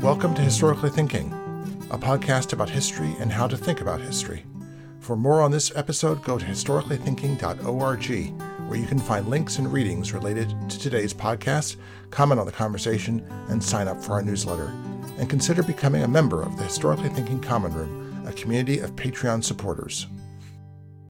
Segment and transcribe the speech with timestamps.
[0.00, 1.30] Welcome to Historically Thinking,
[1.90, 4.46] a podcast about history and how to think about history.
[4.98, 10.14] For more on this episode, go to historicallythinking.org, where you can find links and readings
[10.14, 11.76] related to today's podcast,
[12.08, 14.72] comment on the conversation, and sign up for our newsletter.
[15.18, 19.44] And consider becoming a member of the Historically Thinking Common Room, a community of Patreon
[19.44, 20.06] supporters.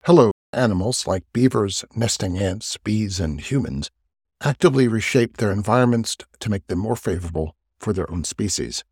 [0.04, 3.88] Hello, animals like beavers, nesting ants, bees, and humans
[4.42, 8.84] actively reshape their environments to make them more favorable for their own species.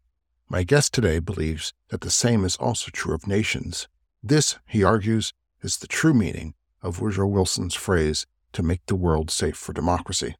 [0.48, 3.86] My guest today believes that the same is also true of nations.
[4.22, 9.30] This, he argues, is the true meaning of Woodrow Wilson's phrase to make the world
[9.30, 10.36] safe for democracy.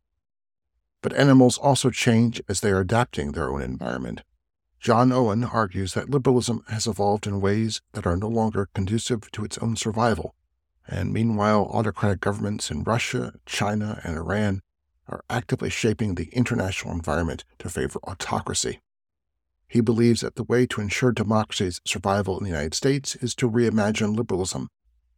[1.03, 4.23] But animals also change as they are adapting their own environment.
[4.81, 9.45] John Owen argues that liberalism has evolved in ways that are no longer conducive to
[9.45, 10.35] its own survival,
[10.87, 14.63] and meanwhile, autocratic governments in Russia, China, and Iran
[15.09, 18.81] are actively shaping the international environment to favor autocracy.
[19.67, 23.51] He believes that the way to ensure democracy's survival in the United States is to
[23.51, 24.69] reimagine liberalism,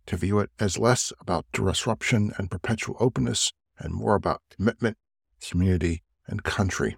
[0.06, 4.96] to view it as less about disruption and perpetual openness and more about commitment,
[5.41, 6.96] community, and country.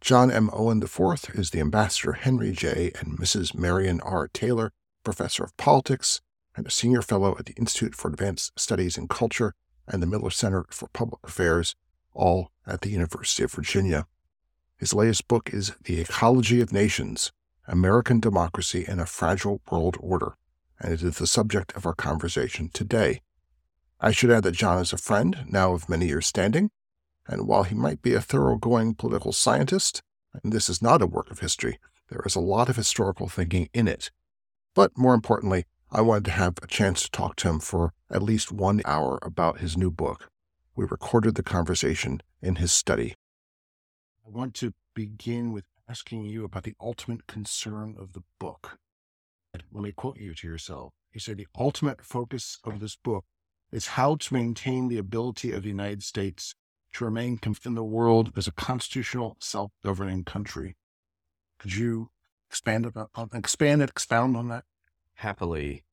[0.00, 0.50] John M.
[0.52, 2.92] Owen IV is the ambassador Henry J.
[2.98, 3.54] and Mrs.
[3.54, 4.28] Marion R.
[4.28, 4.72] Taylor
[5.04, 6.20] Professor of Politics
[6.56, 9.54] and a senior fellow at the Institute for Advanced Studies in Culture
[9.86, 11.74] and the Miller Center for Public Affairs,
[12.14, 14.06] all at the University of Virginia.
[14.76, 17.32] His latest book is The Ecology of Nations
[17.68, 20.34] American Democracy in a Fragile World Order,
[20.80, 23.22] and it is the subject of our conversation today.
[24.00, 26.70] I should add that John is a friend, now of many years' standing,
[27.28, 30.02] and while he might be a thoroughgoing political scientist,
[30.42, 33.68] and this is not a work of history, there is a lot of historical thinking
[33.72, 34.10] in it.
[34.74, 38.22] But more importantly, I wanted to have a chance to talk to him for at
[38.22, 40.31] least one hour about his new book.
[40.74, 43.14] We recorded the conversation in his study.
[44.26, 48.78] I want to begin with asking you about the ultimate concern of the book.
[49.52, 50.94] Let me quote you to yourself.
[51.12, 53.24] You said the ultimate focus of this book
[53.70, 56.54] is how to maintain the ability of the United States
[56.94, 60.76] to remain in the world as a constitutional, self-governing country.
[61.58, 62.10] Could you
[62.48, 64.64] expand about expand it, expound on that?
[65.14, 65.84] Happily.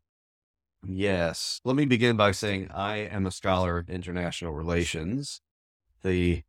[0.85, 1.59] Yes.
[1.65, 5.41] Let me begin by saying I am a scholar of international relations.
[6.03, 6.43] The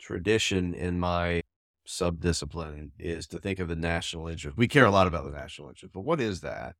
[0.00, 1.42] tradition in my
[1.86, 4.56] subdiscipline is to think of the national interest.
[4.56, 6.74] We care a lot about the national interest, but what is that?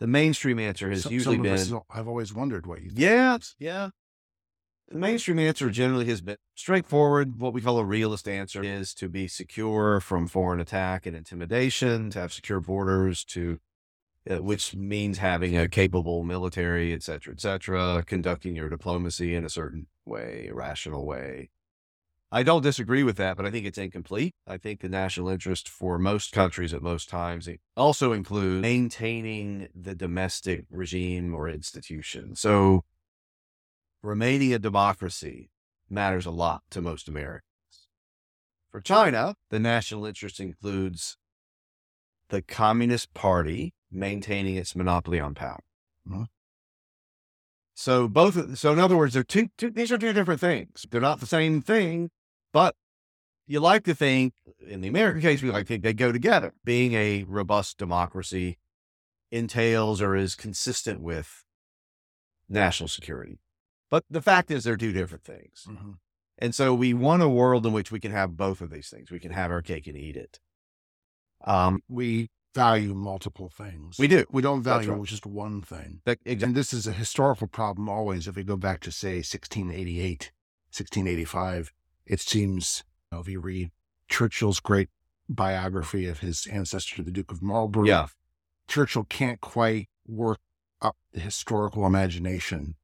[0.00, 2.98] The mainstream answer has Some- usually some been I've always wondered what you think.
[3.00, 3.90] yeah, yeah.
[4.88, 7.40] The mainstream answer generally has been straightforward.
[7.40, 12.10] What we call a realist answer is to be secure from foreign attack and intimidation,
[12.10, 13.60] to have secure borders, to
[14.30, 19.44] Uh, which means having a capable military, et cetera, et cetera, conducting your diplomacy in
[19.44, 21.50] a certain way, a rational way.
[22.32, 24.34] I don't disagree with that, but I think it's incomplete.
[24.46, 29.94] I think the national interest for most countries at most times also includes maintaining the
[29.94, 32.34] domestic regime or institution.
[32.34, 32.82] So
[34.02, 35.50] remaining a democracy
[35.90, 37.44] matters a lot to most Americans.
[38.72, 41.18] For China, the national interest includes
[42.30, 45.60] the Communist Party maintaining its monopoly on power.
[46.06, 46.26] Mhm.
[47.74, 50.86] So both, so in other words, they're two, two, these are two different things.
[50.90, 52.10] They're not the same thing,
[52.52, 52.76] but
[53.46, 56.54] you like to think, in the American case, we like to think they go together.
[56.64, 58.58] Being a robust democracy
[59.30, 61.44] entails or is consistent with
[62.48, 63.40] national security.
[63.90, 65.66] But the fact is, they're two different things.
[65.68, 65.98] Mhm.
[66.38, 69.10] And so we want a world in which we can have both of these things.
[69.10, 70.40] We can have our cake and eat it.
[71.42, 73.98] Um, We value multiple things.
[73.98, 74.24] we do.
[74.30, 75.04] We don't value right.
[75.04, 76.00] just one thing.
[76.04, 76.44] That, exactly.
[76.46, 78.26] And this is a historical problem always.
[78.28, 80.32] If we go back to, say, 1688,
[80.70, 81.72] 1685,
[82.06, 83.70] it seems, you know, if you read
[84.08, 84.88] Churchill's great
[85.28, 88.06] biography of his ancestor, the Duke of Marlborough, Yeah.
[88.66, 90.38] Churchill can't quite work
[90.80, 92.76] up the historical imagination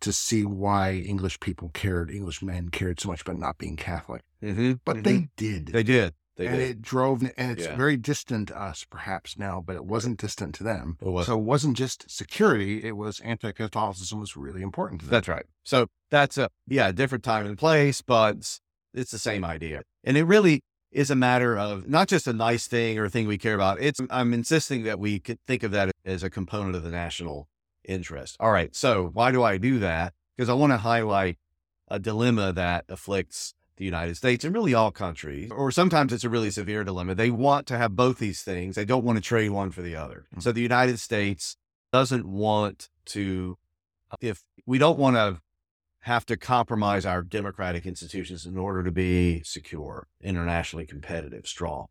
[0.00, 4.22] to see why English people cared, English men cared so much about not being Catholic.
[4.42, 4.74] Mm-hmm.
[4.84, 5.68] But they did.
[5.68, 6.14] they did.
[6.36, 6.70] They and did.
[6.70, 7.76] it drove, and it's Yeah.
[7.76, 10.98] very distant to us perhaps now, but it wasn't distant to them.
[11.00, 11.24] It.
[11.24, 15.12] So it wasn't just security; it was anti-Catholicism was really important to them.
[15.12, 15.46] That's right.
[15.64, 18.60] So that's a yeah, different time and place, but it's,
[18.92, 19.82] it's the same idea.
[20.04, 20.62] And it really
[20.92, 23.80] is a matter of not just a nice thing or a thing we care about.
[23.80, 27.48] It's I'm insisting that we could think of that as a component of the national
[27.84, 28.36] interest.
[28.40, 28.74] All right.
[28.74, 30.12] So why do I do that?
[30.36, 31.38] Because I want to highlight
[31.88, 36.30] a dilemma that afflicts the United States and really all countries, or sometimes it's a
[36.30, 37.14] really severe dilemma.
[37.14, 38.74] They want to have both these things.
[38.74, 40.26] They don't want to trade one for the other.
[40.34, 40.42] Mhm.
[40.42, 41.56] So the United States
[41.92, 43.58] doesn't want to,
[44.20, 45.40] if we don't want to
[46.00, 51.86] have to compromise our democratic institutions in order to be secure, internationally competitive, strong.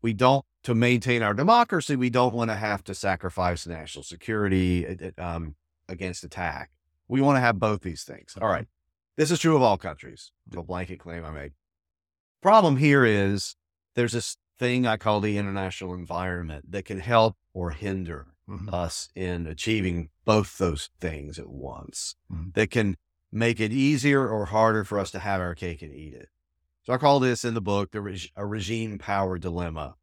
[0.00, 4.86] we don't, to maintain our democracy, we don't want to have to sacrifice national security
[5.18, 5.56] um,
[5.88, 6.70] against attack.
[7.08, 8.34] We want to have both these things.
[8.40, 8.68] All right.
[9.18, 10.30] This is true of all countries.
[10.46, 11.52] The blanket claim I made.
[12.40, 13.56] Problem here is
[13.96, 18.72] there's this thing I call the international environment that can help or hinder mm-hmm.
[18.72, 22.14] us in achieving both those things at once.
[22.32, 22.50] Mm-hmm.
[22.54, 22.96] That can
[23.32, 26.28] make it easier or harder for us to have our cake and eat it.
[26.84, 29.96] So I call this in the book the reg- a regime power dilemma.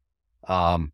[0.46, 0.92] Um,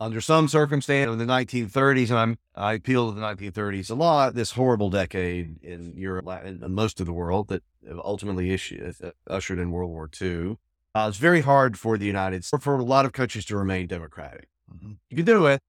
[0.00, 4.34] under some circumstance in the 1930s, and I'm, I appeal to the 1930s a lot,
[4.34, 7.62] this horrible decade in Europe and most of the world that
[8.02, 10.56] ultimately issued, uh, ushered in World War II.
[10.94, 13.56] Uh, it's very hard for the United States, or for a lot of countries to
[13.56, 14.48] remain democratic.
[14.74, 14.92] Mm-hmm.
[15.10, 15.60] You can do it,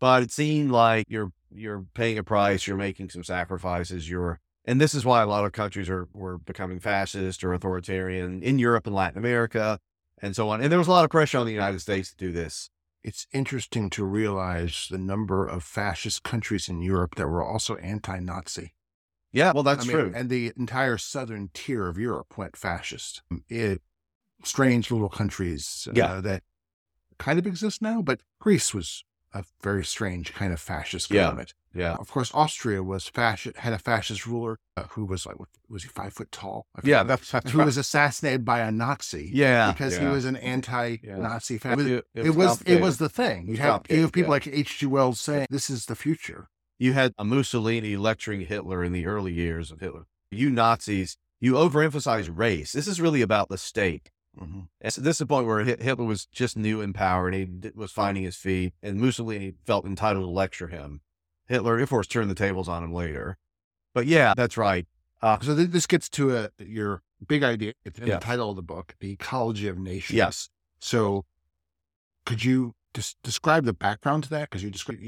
[0.00, 4.80] but it seemed like you're you're paying a price, you're making some sacrifices, you're and
[4.80, 8.86] this is why a lot of countries are were becoming fascist or authoritarian in Europe
[8.86, 9.78] and Latin America
[10.22, 10.60] and so on.
[10.60, 12.70] And there was a lot of pressure on the United States to do this.
[13.02, 18.74] It's interesting to realize the number of fascist countries in Europe that were also anti-Nazi.
[19.32, 20.12] Yeah, well, that's I mean, true.
[20.14, 23.22] And the entire southern tier of Europe went fascist.
[23.48, 23.80] It,
[24.42, 26.20] strange little countries uh, yeah.
[26.20, 26.42] that
[27.18, 31.54] kind of exist now, but Greece was a very strange kind of fascist government.
[31.74, 31.82] Yeah.
[31.82, 31.94] yeah.
[31.94, 35.36] Of course, Austria was fascist, had a fascist ruler uh, who was like,
[35.68, 36.66] was he five foot tall?
[36.82, 37.02] Yeah.
[37.04, 37.64] That's, that's who right.
[37.64, 39.30] was assassinated by a Nazi.
[39.32, 39.72] Yeah.
[39.72, 40.00] Because yeah.
[40.00, 41.60] he was an anti-Nazi.
[41.64, 41.72] Yeah.
[41.72, 43.46] It, was, it, it, was, it was the thing.
[43.46, 44.86] You have, you have people like H.G.
[44.86, 46.48] Wells saying, this is the future.
[46.78, 50.06] You had a Mussolini lecturing Hitler in the early years of Hitler.
[50.30, 52.72] You Nazis, you overemphasize race.
[52.72, 54.10] This is really about the state.
[54.38, 54.60] Mm-hmm.
[54.80, 57.70] And so this is the point where Hitler was just new in power and he
[57.74, 61.00] was finding his feet, and Mussolini felt entitled to lecture him.
[61.46, 63.38] Hitler, of course, turned the tables on him later.
[63.92, 64.86] But yeah, that's right.
[65.20, 68.20] Uh, so th- this gets to a, your big idea in yes.
[68.20, 70.16] the title of the book, The Ecology of Nations.
[70.16, 70.48] Yes.
[70.78, 71.24] So
[72.24, 74.48] could you just describe the background to that?
[74.48, 75.00] Because you describe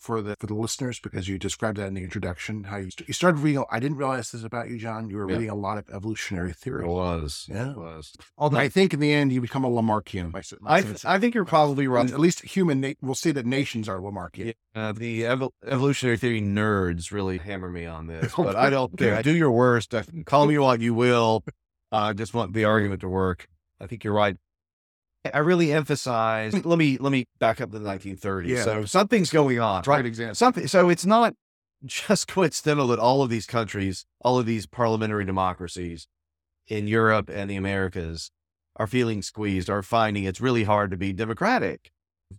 [0.00, 3.12] for the for the listeners because you described that in the introduction how you, you
[3.12, 3.64] started reading.
[3.70, 5.10] I didn't realize this about you, John.
[5.10, 5.36] You were yeah.
[5.36, 6.84] reading a lot of evolutionary theory.
[6.84, 8.14] It was, yeah, it was.
[8.38, 10.34] Although I think in the end you become a Lamarckian.
[10.64, 12.10] I th- I think you're probably right.
[12.10, 12.80] At least human.
[12.80, 14.54] Na- we'll see that nations are Lamarckian.
[14.74, 18.96] Yeah, uh, the ev- evolutionary theory nerds really hammer me on this, but I don't
[18.96, 19.22] care.
[19.22, 19.94] Do your worst.
[20.24, 21.44] Call me what you will.
[21.92, 23.48] I uh, just want the argument to work.
[23.80, 24.36] I think you're right.
[25.24, 26.64] I really emphasize.
[26.64, 28.46] Let me let me back up to the 1930s.
[28.46, 28.64] Yeah.
[28.64, 29.82] So something's going on.
[29.86, 30.06] Right.
[30.06, 30.34] Example.
[30.34, 30.66] Something.
[30.66, 31.34] So it's not
[31.84, 36.06] just coincidental that all of these countries, all of these parliamentary democracies
[36.68, 38.30] in Europe and the Americas
[38.76, 41.90] are feeling squeezed, are finding it's really hard to be democratic.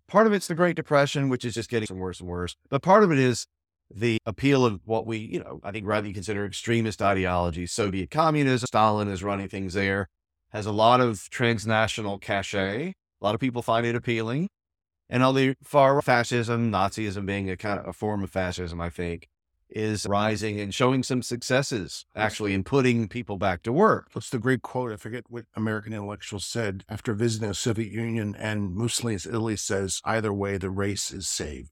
[0.08, 2.56] Part of it's the Great Depression, which is just getting worse and worse.
[2.70, 3.46] But part of it is
[3.94, 7.74] the appeal of what we, you know, I think rather consider extremist ideologies.
[7.74, 10.08] Soviet communism, Stalin is running things there
[10.52, 12.90] has a lot of transnational cachet.
[12.90, 14.48] A lot of people find it appealing.
[15.10, 18.90] And all the far fascism, Nazism being a kind of a form of fascism, I
[18.90, 19.28] think,
[19.70, 24.08] is rising and showing some successes actually in putting people back to work.
[24.14, 24.92] What's the great quote?
[24.92, 30.02] I forget what American intellectual said after visiting the Soviet Union and Mussolini's Italy says,
[30.04, 31.72] either way, the race is saved.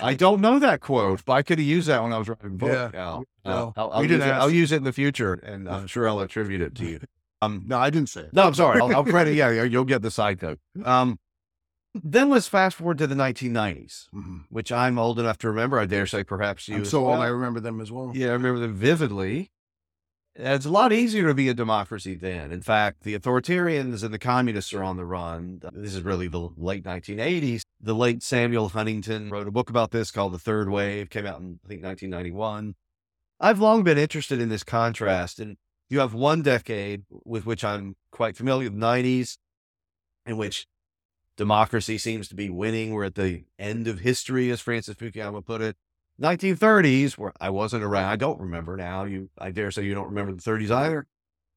[0.00, 2.50] I don't know that quote, but I could have used that when I was writing
[2.50, 2.92] the book.
[2.94, 3.20] Yeah.
[3.44, 6.20] Uh, I'll, I'll, use it, I'll, use it, in the future, and I'm sure I'll
[6.20, 7.00] attribute it to you.
[7.40, 8.32] Um, no, I didn't say it.
[8.32, 8.80] No, I'm sorry.
[8.80, 9.34] I'll, I'll credit.
[9.34, 10.58] Yeah, you'll get the side note.
[10.84, 11.18] Um,
[11.94, 14.38] then let's fast forward to the 1990s, mm-hmm.
[14.50, 15.78] which I'm old enough to remember.
[15.78, 16.76] I dare say perhaps you.
[16.76, 17.14] I'm so well.
[17.14, 18.12] old, I remember them as well.
[18.14, 19.50] Yeah, I remember them vividly.
[20.40, 22.52] It's a lot easier to be a democracy then.
[22.52, 25.60] In fact, the authoritarians and the communists are on the run.
[25.72, 27.62] This is really the late 1980s.
[27.80, 31.40] The late Samuel Huntington wrote a book about this called The Third Wave, came out
[31.40, 32.76] in, I think, 1991.
[33.40, 35.40] I've long been interested in this contrast.
[35.40, 35.56] And
[35.88, 39.38] you have one decade with which I'm quite familiar, the 90s,
[40.26, 40.66] in which
[41.36, 42.92] democracy seems to be winning.
[42.92, 45.76] We're at the end of history, as Francis Fukuyama put it.
[46.20, 48.10] 1930s, where I wasn't around.
[48.10, 49.04] I don't remember now.
[49.04, 51.06] You, I dare say you don't remember the 30s either.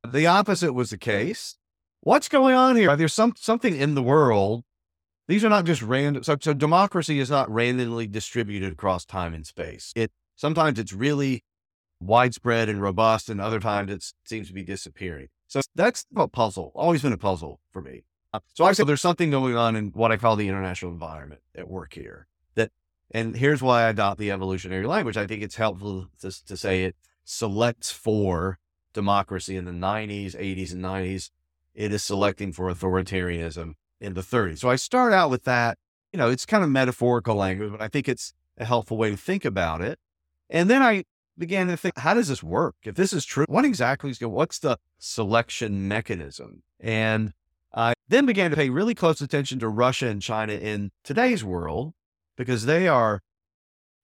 [0.07, 1.57] The opposite was the case.
[2.01, 2.95] What's going on here?
[2.95, 4.63] There's some something in the world.
[5.27, 6.23] These are not just random.
[6.23, 9.93] So, so democracy is not randomly distributed across time and space.
[9.95, 11.43] It sometimes it's really
[12.01, 15.27] widespread and robust, and other times it seems to be disappearing.
[15.48, 18.03] So that's a puzzle, always been a puzzle for me.
[18.34, 21.41] Uh, so I said there's something going on in what I call the international environment
[21.55, 22.27] at work here.
[22.55, 22.72] That,
[23.12, 25.17] and here's why I adopt the evolutionary language.
[25.17, 28.60] I think it's helpful to, to say it selects for
[28.93, 31.29] democracy in the 90s, 80s, and 90s.
[31.74, 34.60] It is selecting for authoritarianism in the 30s.
[34.60, 35.77] So I start out with that.
[36.13, 39.17] You know, it's kind of metaphorical language, but I think it's a helpful way to
[39.17, 40.00] think about it.
[40.50, 41.05] And then I
[41.41, 42.75] began to think, how does this work?
[42.83, 46.63] If this is true, what exactly is going, what's the selection mechanism?
[46.79, 47.33] And
[47.74, 51.93] uh, then began to pay really close attention to Russia and China in today's world
[52.38, 53.21] because they are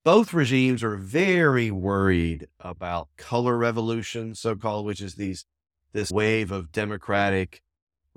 [0.03, 5.45] both regimes are very worried about color revolution, so called, which is these
[5.93, 7.61] this wave of democratic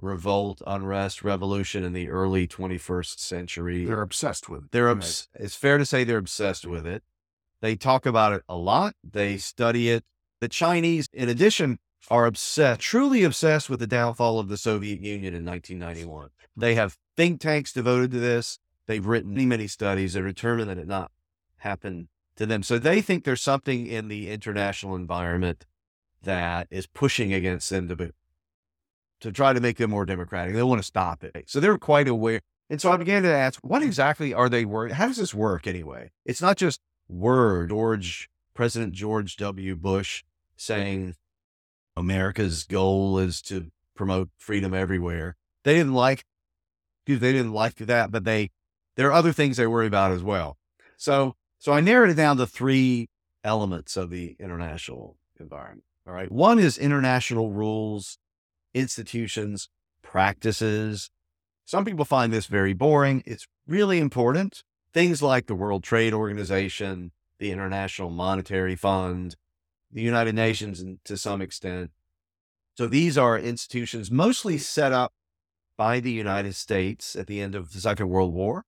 [0.01, 3.85] revolt, unrest, revolution in the early 21st century.
[3.85, 4.73] They're obsessed with it.
[4.73, 7.03] They're obs- it's fair to say they're obsessed with it.
[7.61, 8.95] They talk about it a lot.
[9.05, 10.05] They study it.
[10.41, 15.35] The Chinese, in addition, are obsessed, truly obsessed with the downfall of the Soviet Union
[15.35, 16.31] in 1991.
[16.57, 18.59] They have think tanks devoted to this.
[18.87, 20.15] They've written many, many studies.
[20.15, 21.11] that determine that it not
[21.59, 22.63] happen to them.
[22.63, 25.67] So they think there's something in the international environment
[26.23, 28.11] that is pushing against them to be,
[29.21, 30.55] to try to make them more democratic.
[30.55, 31.45] They want to stop it.
[31.47, 32.41] So they're quite aware.
[32.69, 34.93] And so I began to ask, what exactly are they worried?
[34.93, 36.11] How does this work anyway?
[36.25, 37.71] It's not just word.
[37.71, 39.77] George, President George W.
[39.77, 40.25] Bush
[40.57, 41.15] saying
[41.97, 45.37] America's goal is to promote freedom everywhere.
[45.65, 46.25] They didn't like,
[47.07, 48.51] they didn't like that, but they,
[48.97, 50.57] there are other things they worry about as well.
[50.97, 53.09] So, so I narrowed it down to three
[53.43, 55.85] elements of the international environment.
[56.07, 56.31] All right.
[56.31, 58.19] One is international rules,
[58.75, 59.69] institutions,
[60.03, 61.11] practices.
[61.65, 63.23] Some people find this very boring.
[63.27, 64.63] It's really important.
[64.93, 69.37] Things like the World Trade Organization, the International Monetary Fund,
[69.93, 71.91] the United Nations, and to some extent.
[72.77, 75.13] So these are institutions mostly set up
[75.77, 78.65] by the United States at the end of the Second World War.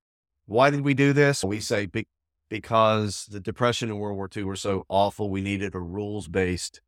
[0.46, 1.44] Why did we do this?
[1.44, 2.06] We say be-
[2.48, 6.80] because the Depression and World War II were so awful, we needed a rules based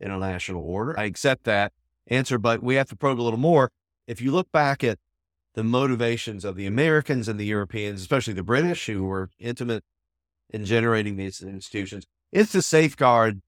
[0.00, 0.98] international order.
[0.98, 1.72] I accept that
[2.06, 3.70] answer, but we have to probe a little more.
[4.06, 4.98] If you look back at
[5.54, 9.84] the motivations of the Americans and the Europeans, especially the British, who were intimate
[10.48, 13.40] in generating these institutions, is to safeguard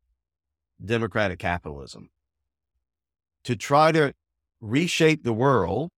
[0.85, 2.11] democratic capitalism,
[3.45, 4.13] to try to
[4.61, 5.91] reshape the world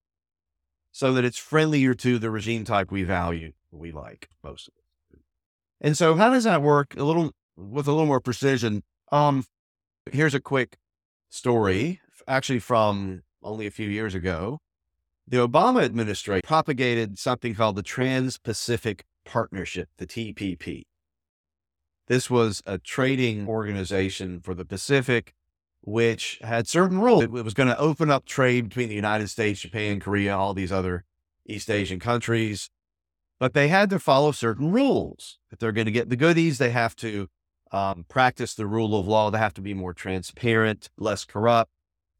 [0.93, 5.21] so that it's friendlier to the regime type we value, we like most of it.
[5.81, 6.95] And so, how does that work?
[6.97, 8.83] A little with a little more precision.
[9.11, 9.45] Um,
[10.11, 10.77] here's a quick
[11.29, 14.61] story, actually from only a few years ago.
[15.27, 20.83] The Obama administration propagated something called the Trans Pacific Partnership, the TPP.
[22.09, 25.33] This was a trading organization for the Pacific,
[25.81, 27.23] which had certain rules.
[27.23, 30.73] It was going to open up trade between the United States, Japan, Korea, all these
[30.73, 31.05] other
[31.47, 32.69] East Asian countries.
[33.41, 35.39] But they had to follow certain rules.
[35.51, 37.29] If they're going to get the goodies, they have to
[37.73, 39.31] um, practice the rule of law.
[39.31, 41.71] They have to be more transparent, less corrupt.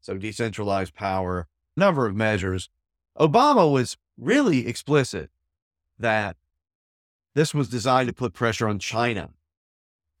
[0.01, 1.47] So decentralized power,
[1.77, 2.69] number of measures.
[3.17, 5.29] Obama was really explicit
[5.97, 6.35] that
[7.33, 9.31] this was designed to put pressure on China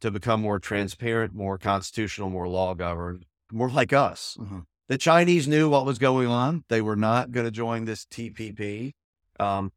[0.01, 4.37] to become more transparent, more constitutional, more law governed, more like us.
[4.39, 4.59] Mm-hmm.
[4.87, 6.63] The Chinese knew what was going on.
[6.67, 8.93] They were not going to join this TPP.
[9.39, 9.71] Um,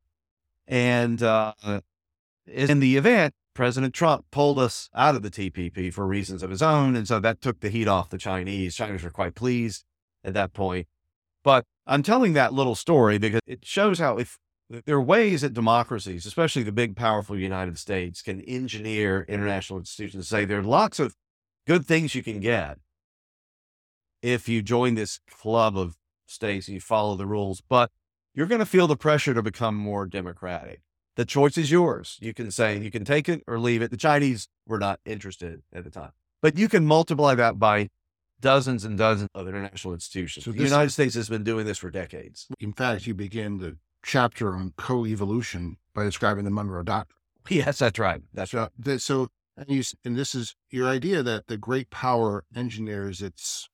[0.67, 1.55] and uh,
[2.47, 6.63] in the event, President Trump pulled us out of the TPP for reasons of his
[6.63, 6.95] own.
[6.95, 8.77] And so that took the heat off the Chinese.
[8.77, 9.85] Chinese were quite pleased
[10.23, 10.87] at that point.
[11.43, 15.55] But I'm telling that little story because it shows how if there are ways that
[15.55, 20.29] democracies, especially the big, powerful United States, can engineer international institutions.
[20.29, 21.15] Say there are lots of
[21.67, 22.79] good things you can get
[24.21, 27.91] if you join this club of states and you follow the rules, but
[28.35, 30.83] you're going to feel the pressure to become more democratic.
[31.17, 32.19] The choice is yours.
[32.21, 33.91] You can say you can take it or leave it.
[33.91, 37.89] The Chinese were not interested at the time, but you can multiply that by
[38.41, 40.45] dozens and dozens of international institutions.
[40.45, 42.47] So the United States has been doing this for decades.
[42.61, 47.15] In fact, you begin the chapter on co-evolution by describing the Monroe Doctrine.
[47.51, 48.21] Yes, that's right.
[48.35, 49.01] That's so, right.
[49.01, 53.71] so, and, you, and this is your idea that the great power engineers its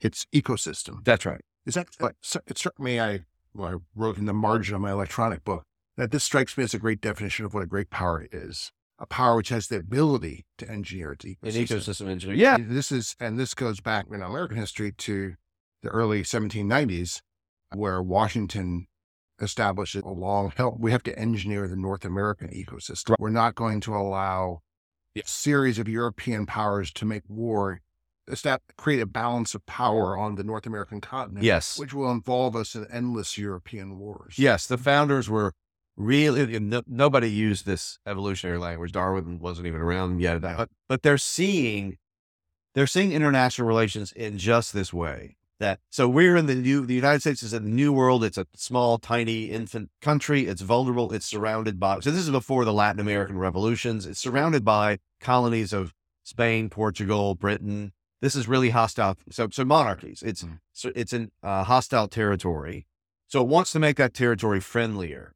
[0.00, 1.04] its ecosystem.
[1.04, 1.42] That's right.
[1.66, 2.14] Is that uh, like
[2.46, 2.98] it struck me?
[2.98, 5.64] I well, I wrote in the margin of my electronic book
[5.98, 8.72] that this strikes me as a great definition of what a great power is.
[8.98, 11.42] A power which has the ability to engineer its ecosystem.
[11.42, 12.36] An ecosystem engineer.
[12.36, 12.56] Yeah.
[12.58, 15.34] This is, and this goes back in American history to
[15.82, 17.20] the early 1790s,
[17.74, 18.86] where Washington
[19.40, 20.80] establishes a long held.
[20.80, 23.10] We have to engineer the North American ecosystem.
[23.10, 23.20] Right.
[23.20, 24.62] We're not going to allow
[25.14, 27.80] a series of European powers to make war
[28.42, 31.44] that create a balance of power on the North American continent.
[31.44, 31.78] Yes.
[31.78, 34.38] Which will involve us in endless European wars.
[34.38, 34.66] Yes.
[34.66, 35.52] The founders were
[35.96, 38.92] really, no, nobody used this evolutionary language.
[38.92, 40.40] Darwin wasn't even around yet.
[40.40, 41.98] But, but they're seeing,
[42.74, 45.36] they're seeing international relations in just this way.
[45.58, 48.22] That so we're in the new, the United States is the new world.
[48.22, 50.46] It's a small, tiny infant country.
[50.46, 51.14] It's vulnerable.
[51.14, 54.04] It's surrounded by, so this is before the Latin American revolutions.
[54.04, 59.16] It's surrounded by colonies of Spain, Portugal, Britain, this is really hostile.
[59.30, 60.58] So, so monarchies, it's, mm.
[60.72, 62.86] so it's in uh, hostile territory.
[63.28, 65.35] So it wants to make that territory friendlier.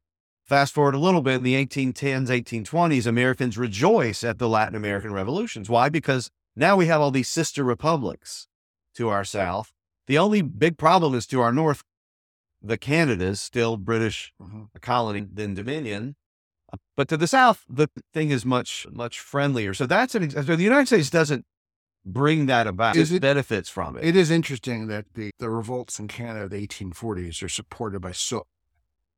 [0.51, 5.13] Fast forward a little bit in the 1810s, 1820s, Americans rejoice at the Latin American
[5.13, 5.69] revolutions.
[5.69, 5.87] Why?
[5.87, 8.49] Because now we have all these sister republics
[8.95, 9.71] to our south.
[10.07, 11.83] The only big problem is to our north,
[12.61, 14.67] the Canadas, still British Mhm.
[14.81, 16.17] colony, then Dominion.
[16.97, 19.73] But to the south, the thing is much, much friendlier.
[19.73, 21.45] So that's an, so the United States doesn't
[22.05, 22.97] bring that about.
[22.97, 24.03] Is it it- benefits from it.
[24.03, 28.11] It is interesting that the, the revolts in Canada of the 1840s are supported by
[28.11, 28.47] so.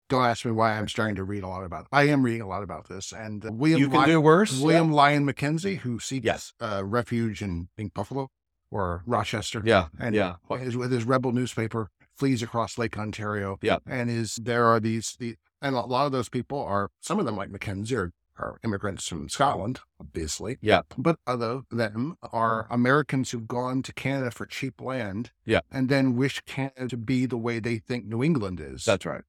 [0.10, 1.88] Don't ask me why I'm starting to read a lot about.
[1.92, 4.60] I am reading a lot about this, and uh, William you can Lyon- do worse.
[4.60, 6.54] William Lyon Mackenzie, who seeks Yes.
[6.62, 8.30] uh, refuge in, in Buffalo
[8.70, 9.88] or Rochester, Yeah.
[10.00, 10.36] and yeah.
[10.60, 13.58] his, with his rebel newspaper, flees across Lake Ontario.
[13.62, 13.78] Yeah.
[13.88, 17.26] and is there are these the and a lot of those people are some of
[17.26, 20.58] them like Mackenzie are, are immigrants from Scotland, obviously.
[20.62, 20.82] Yeah.
[20.98, 25.32] but other them are Americans who've gone to Canada for cheap land.
[25.46, 25.62] Yeah.
[25.72, 28.84] and then wish Canada to be the way they think New England is.
[28.86, 29.22] That's right.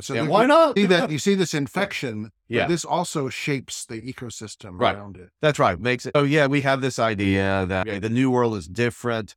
[0.00, 0.76] So Yeah, why not?
[0.76, 2.22] See that you see this infection.
[2.24, 2.66] but Yeah.
[2.68, 4.94] this also shapes the ecosystem Right.
[4.94, 5.30] around it.
[5.42, 5.78] That's right.
[5.80, 6.12] Makes it.
[6.14, 9.34] Oh yeah, we have this idea that okay, the new world is different.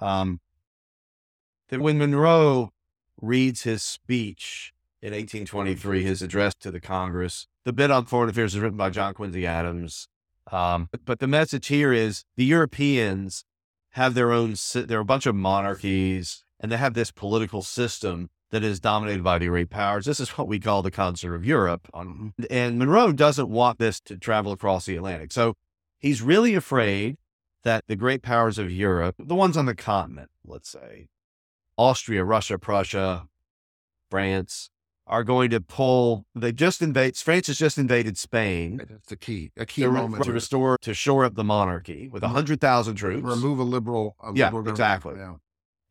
[0.00, 0.40] Um,
[1.68, 2.72] that when Monroe
[3.20, 8.54] reads his speech in 1823, his address to the Congress, the bit on foreign affairs
[8.54, 10.08] is written by John Quincy Adams.
[10.52, 13.44] Um, but the message here is the Europeans
[13.92, 14.54] have their own.
[14.74, 19.36] They're a bunch of monarchies, and they have this political system that is dominated by
[19.36, 20.04] the great powers.
[20.04, 21.88] This is what we call the concert of Europe.
[22.48, 25.32] And Monroe doesn't want this to travel across the Atlantic.
[25.32, 25.54] So
[25.98, 27.16] he's really afraid
[27.64, 31.08] that the great powers of Europe, the ones on the continent, let's say,
[31.76, 33.26] Austria, Russia, Prussia,
[34.08, 34.70] France,
[35.08, 36.24] are going to pull.
[36.36, 37.16] They just invade.
[37.16, 39.50] France has just invaded Spain That's the key.
[39.56, 42.94] A key to, moment to restore, to shore up the monarchy with a hundred thousand
[42.94, 43.24] troops.
[43.24, 44.14] remove a liberal.
[44.22, 45.16] A Yeah, liberal exactly.
[45.16, 45.34] Yeah.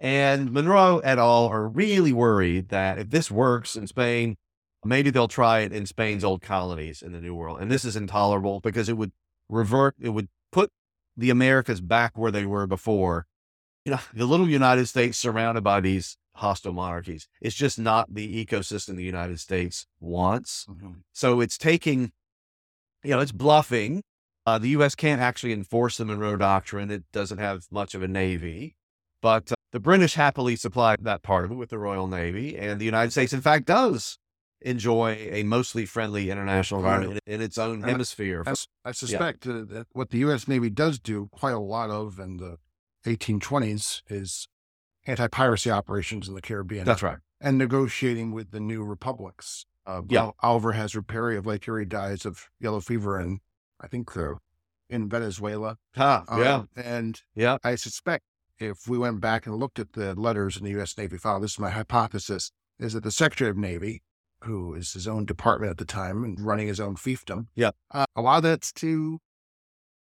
[0.04, 1.48] And Monroe et al.
[1.48, 4.36] are really worried that if this works in Spain,
[4.84, 7.62] maybe they'll try it in Spain's old colonies in the New World.
[7.62, 9.14] And this is intolerable because it would
[9.48, 10.72] revert, it would put
[11.16, 13.28] the Americas back where they were before.
[13.86, 17.30] You know, the little United States surrounded by these hostile monarchies.
[17.40, 20.66] It's just not the ecosystem the United States wants.
[20.70, 21.04] Mhm.
[21.14, 22.12] So it's taking,
[23.04, 24.04] you know, it's bluffing.
[24.46, 24.96] Uh, the U.S.
[24.96, 26.92] can't actually enforce the Monroe Doctrine.
[26.92, 28.76] It doesn't have much of a navy,
[29.22, 32.86] but the British happily supply that part of it with the Royal Navy, and the
[32.86, 34.18] United States, in fact, does
[34.62, 38.44] enjoy a mostly friendly international environment in, in its own And hemisphere.
[38.48, 38.54] I,
[38.86, 40.48] I suspect uh, that what the U.S.
[40.48, 42.58] Navy does do quite a lot of in the
[43.06, 44.48] 1820s is
[45.06, 47.18] anti-piracy operations in the Caribbean That's right.
[47.42, 49.66] and negotiating with the new republics.
[49.86, 50.32] Uh, Yeah.
[50.40, 53.40] Oliver Hazard Perry of Lake Erie dies of yellow fever in,
[53.82, 54.36] I think, uh,
[54.90, 55.78] in Venezuela.
[55.96, 58.24] Huh, Uh, yeah, And yeah, I suspect
[58.64, 60.98] if we went back and looked at the letters in the U.S.
[60.98, 64.02] Navy file, this is my hypothesis, is that the Secretary of Navy,
[64.44, 67.72] who is his own department at the time and running his own fiefdom, Yeah.
[67.92, 69.20] uh, a lot of that's to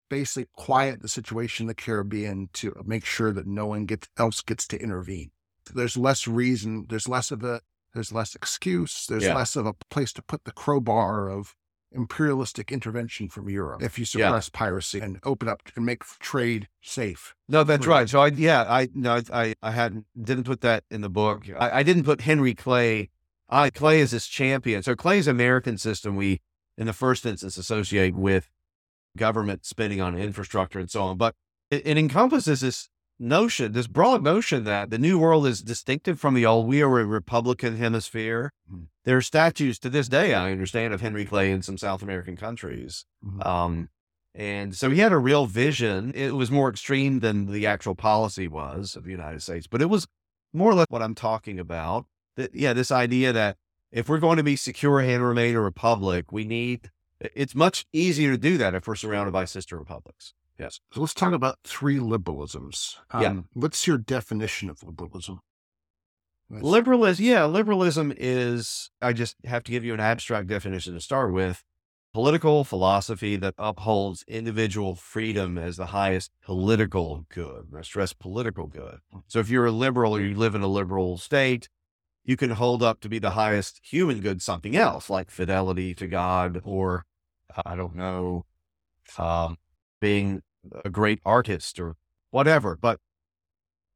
[0.09, 4.41] basically quiet the situation in the Caribbean to make sure that no one gets, else
[4.43, 5.31] gets to intervene.
[5.73, 7.61] There's less reason, there's less of a,
[7.95, 9.35] there's less excuse, there's Yeah.
[9.35, 11.55] less of a place to put the crowbar of
[11.93, 17.35] imperialistic intervention from Europe if you suppress piracy and open up and make trade safe.
[17.49, 18.01] No, that's Right.
[18.01, 18.09] right.
[18.09, 21.47] So I, yeah, I no, I, I hadn't didn't put that in the book.
[21.59, 23.11] I, I didn't put Henry Clay.
[23.49, 24.83] I Clay is this champion.
[24.83, 26.41] So Clay's American system we,
[26.79, 28.51] in the first instance, associate with
[29.17, 31.17] government spending on infrastructure and so on.
[31.17, 31.35] But
[31.71, 32.89] it, it encompasses this
[33.21, 36.67] notion, this broad notion that the New World is distinctive from the old.
[36.67, 38.53] We are a Republican hemisphere.
[38.73, 38.87] Mhm.
[39.05, 42.37] There are statues to this day, I understand, of Henry Clay in some South American
[42.37, 43.05] countries.
[43.25, 43.47] Mhm.
[43.47, 43.89] Um,
[44.35, 46.13] and so he had a real vision.
[46.15, 49.91] It was more extreme than the actual policy was of the United States, but it
[49.91, 50.07] was
[50.53, 52.07] more or less what I'm talking about.
[52.37, 53.57] That yeah, this idea that
[53.93, 56.91] if we're going to be secure and remain a republic, we need.
[57.21, 60.33] It's much easier to do that if we're surrounded by sister republics.
[60.61, 60.79] Yes.
[60.93, 62.97] So let's talk about three liberalisms.
[63.11, 63.41] Um, Yeah.
[63.55, 65.41] What's your definition of liberalism?
[66.51, 71.01] That's- Liberalism, yeah, liberalism is, I just have to give you an abstract definition to
[71.01, 71.63] start with
[72.13, 77.69] political philosophy that upholds individual freedom as the highest political good.
[77.75, 78.99] I stress political good.
[79.29, 81.69] So if you're a liberal or you live in a liberal state,
[82.25, 86.07] you can hold up to be the highest human good something else, like fidelity to
[86.09, 87.07] God or,
[87.65, 88.45] I don't know,
[89.17, 89.57] um,
[90.01, 90.43] being
[90.85, 91.97] a great artist or
[92.31, 92.77] whatever.
[92.77, 93.01] But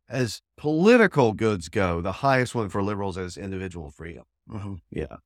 [0.09, 4.25] as political goods go, the highest one for liberals is individual freedom.
[4.51, 4.81] Mhm.
[4.91, 5.17] Yeah.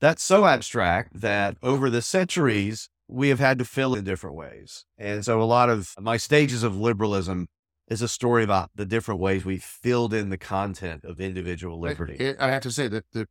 [0.00, 4.86] That's so abstract that over the centuries, we have had to fill in different ways.
[4.98, 7.48] And so a lot of my stages of liberalism
[7.88, 12.14] is a story about the different ways we filled in the content of individual liberty.
[12.14, 13.26] It, I have to say that the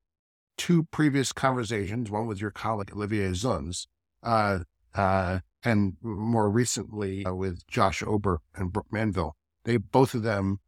[0.57, 3.87] two previous conversations, one with your colleague Olivier Zunz,
[4.21, 4.59] uh,
[4.93, 10.59] uh, and more recently uh, with Josh Ober and Brooke Manville, they both of them,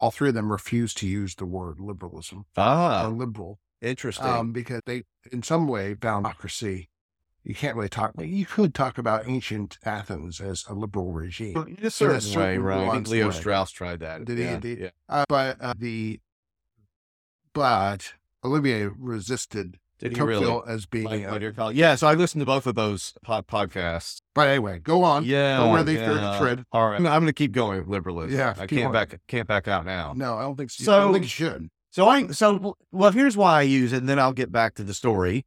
[0.00, 4.26] all three of them, refused to use the word liberalism ah, or liberal interesting.
[4.26, 6.88] um, because they, in some way, found democracy.
[7.44, 8.12] You can't really talk.
[8.18, 12.40] You could talk about ancient Athens as a liberal regime, in a in a certain
[12.40, 12.88] way, right?
[12.88, 13.32] I think Leo way.
[13.32, 14.24] Strauss tried that.
[14.24, 14.78] Did he yeah, indeed?
[14.80, 14.90] Yeah.
[15.08, 16.18] uh, but uh, the
[17.52, 20.60] but Olivier resisted Did he really?
[20.66, 21.04] As being.
[21.06, 21.76] Like, a- like your colleague.
[21.76, 24.20] yeah, so I listened to both of those pod- podcasts.
[24.34, 25.24] but anyway, go on.
[25.24, 26.38] Yeah, Go where they yeah.
[26.38, 26.64] tread.
[26.72, 28.38] All right, I'm, going to keep going with liberalism.
[28.38, 28.92] Yeah, I can't on.
[28.92, 30.12] back can't back out now.
[30.14, 30.92] No, I don't think so.
[30.94, 31.68] I don't think you should.
[31.92, 34.84] So I so well here's why I use it, and then I'll get back to
[34.84, 35.46] the story.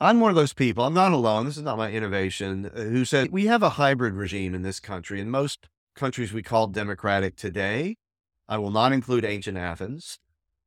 [0.00, 0.84] I'm one of those people.
[0.84, 1.44] I'm not alone.
[1.46, 2.66] This is not my innovation.
[2.74, 6.42] uh, Who said we have a hybrid regime in this country, In most countries we
[6.42, 7.96] call democratic today.
[8.48, 10.18] I will not include ancient Athens,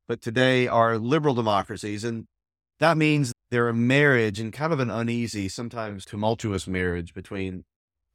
[0.08, 2.28] but today are liberal democracies, and
[2.82, 7.64] that means they're a marriage and kind of an uneasy, sometimes tumultuous marriage between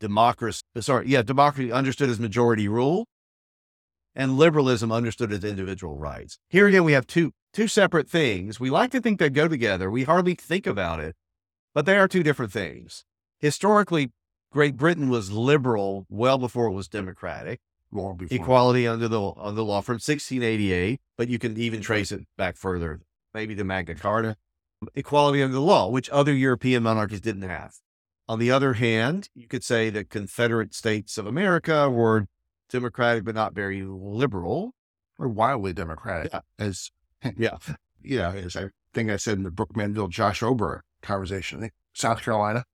[0.01, 0.61] democracy.
[0.75, 3.07] Uh, sorry, yeah, democracy understood as majority rule
[4.15, 6.39] and liberalism understood as individual rights.
[6.51, 8.59] Here again, we have two two separate things.
[8.59, 9.89] We like to think they go together.
[9.89, 11.15] We hardly think about it,
[11.73, 13.05] but they are two different things.
[13.39, 14.11] Historically,
[14.51, 17.61] Great Britain was liberal well before it was democratic.
[17.93, 18.37] Long before.
[18.37, 22.57] Equality under the under the law from 1688, but you can even trace it back
[22.57, 23.01] further,
[23.33, 24.37] maybe the Magna Carta.
[24.95, 27.77] Equality under the law, which other European monarchies didn't have.
[28.29, 32.27] On the other hand, you could say the Confederate States of America were
[32.69, 34.75] democratic but not very liberal.
[35.19, 36.33] Or wildly democratic.
[36.33, 36.41] Yeah.
[36.59, 36.91] As
[37.23, 37.31] hmm.
[37.39, 37.57] Yeah.
[38.03, 41.61] you know, as I think I said in the Brooke Manville Josh Ober conversation, I
[41.63, 42.65] think South Carolina,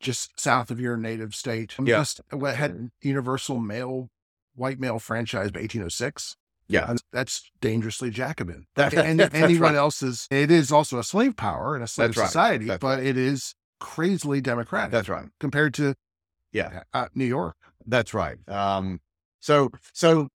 [0.00, 1.98] just south of your native state, Yeah.
[1.98, 4.10] just what had universal male,
[4.54, 6.36] white male franchise by 1806.
[6.70, 6.90] Yeah.
[6.90, 8.66] And that's dangerously Jacobin.
[8.76, 9.78] That- and that's anyone right.
[9.78, 13.00] else is, it is also a slave power and a slave That's society, That's but
[13.00, 15.26] it is crazily democratic That's right.
[15.40, 15.94] compared to
[16.52, 16.82] Yeah.
[16.94, 17.56] uh, New York.
[17.86, 18.36] That's right.
[18.48, 19.00] Um,
[19.40, 20.28] so, so,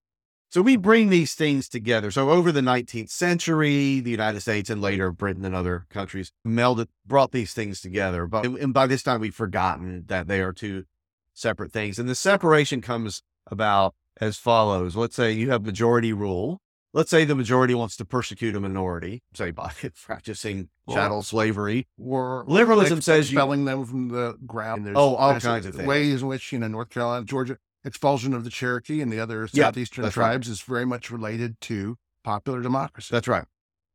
[0.50, 2.12] so we bring these things together.
[2.12, 6.88] So over the 19th century, the United States and later Britain and other countries melded,
[7.06, 8.26] brought these things together.
[8.26, 10.86] But, and by this time we've forgotten that they are two
[11.34, 12.00] separate things.
[12.00, 14.95] And the separation comes about as follows.
[14.95, 16.62] Let's say you have majority rule.
[16.93, 19.73] Let's say the majority wants to persecute a minority, say by
[20.06, 21.88] practicing Well, chattel slavery.
[21.99, 24.89] Or Liberalism says you, expelling them from the ground.
[24.95, 25.88] Oh, all kinds of things.
[25.88, 29.49] Ways in which, you know, North Carolina, Georgia, expulsion of the Cherokee and the other
[29.51, 30.28] Yeah, southeastern that's right.
[30.28, 33.10] tribes is very much related to popular democracy.
[33.12, 33.43] that's right.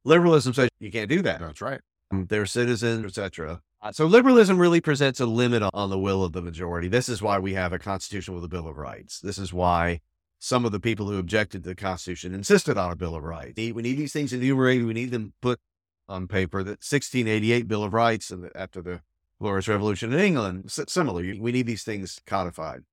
[0.04, 1.40] Liberalism says you can't do that.
[1.40, 1.80] That's right.
[2.12, 3.62] Mm, they're citizens, etc.
[3.82, 6.86] Uh, so liberalism really presents a limit on the will of the majority.
[6.88, 9.20] This is why we have a constitution with a Bill of Rights.
[9.20, 10.00] This is why
[10.42, 13.52] some of the people who objected to the Constitution insisted on a Bill of Rights.
[13.56, 14.86] We need these things enumerated.
[14.86, 15.60] We need them put
[16.08, 16.62] on paper.
[16.64, 19.02] The 1688 Bill of Rights, and after the
[19.38, 21.22] Glorious Revolution in England, similar.
[21.22, 22.84] We need these things codified.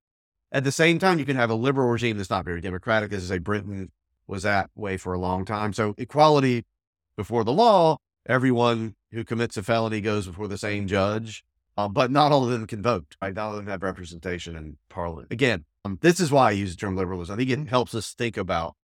[0.52, 3.12] At the same time, you can have a liberal regime that's not very democratic.
[3.12, 3.92] As I say, Britain
[4.28, 5.74] was that way for a long time.
[5.74, 6.66] So equality
[7.16, 11.44] before the law, everyone who commits a felony goes before the same judge,
[11.78, 13.16] um, but not all of them can vote.
[13.22, 13.34] Right?
[13.34, 15.32] Not all of them have representation in parliament.
[15.32, 17.34] Again, um, this is why I use the term liberalism.
[17.34, 18.76] I think it helps us think about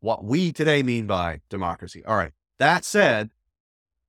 [0.00, 2.04] what we today mean by democracy.
[2.04, 2.32] All right.
[2.58, 3.30] That said,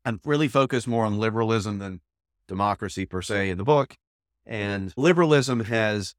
[0.04, 2.02] I'm really focused more on liberalism than
[2.48, 3.98] democracy per se in the book.
[4.46, 6.14] And liberalism has,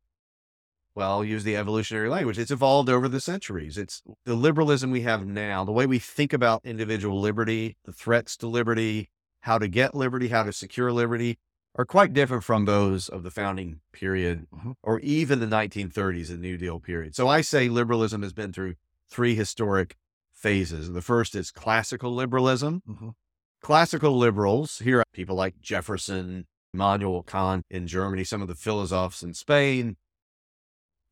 [0.94, 2.38] well, I'll use the evolutionary language.
[2.38, 3.78] It's evolved over the centuries.
[3.78, 8.36] It's the liberalism we have now, the way we think about individual liberty, the threats
[8.38, 11.38] to liberty, how to get liberty, how to secure liberty,
[11.76, 14.74] are quite different from those of the founding period Mhm.
[14.82, 17.14] or even the 1930s, the New Deal period.
[17.14, 18.76] So I say liberalism has been through
[19.08, 19.96] three historic
[20.32, 20.90] phases.
[20.92, 22.82] The first is classical liberalism.
[22.88, 23.14] Mhm.
[23.60, 29.22] Classical liberals, here are people like Jefferson, Immanuel Kant in Germany, some of the philosophers
[29.22, 29.96] in Spain,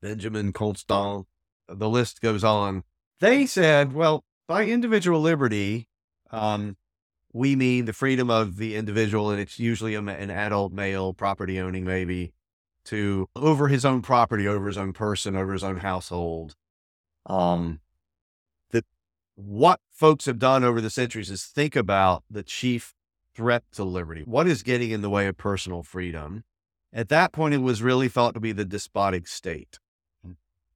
[0.01, 1.27] Benjamin Constant,
[1.69, 2.85] the list goes on.
[3.21, 5.89] They said, well, by individual liberty,
[6.31, 6.77] um,
[7.35, 11.85] we mean the freedom of the individual, and it's usually an adult male property owning,
[11.85, 12.33] maybe,
[12.85, 16.55] to over his own property, over his own person, over his own household.
[17.27, 17.81] Um,
[18.71, 18.85] the
[19.35, 22.95] what folks have done over the centuries is think about the chief
[23.35, 24.23] threat to liberty.
[24.25, 26.45] What is getting in the way of personal freedom?
[26.93, 29.81] At that point, it was really thought to be the despotic state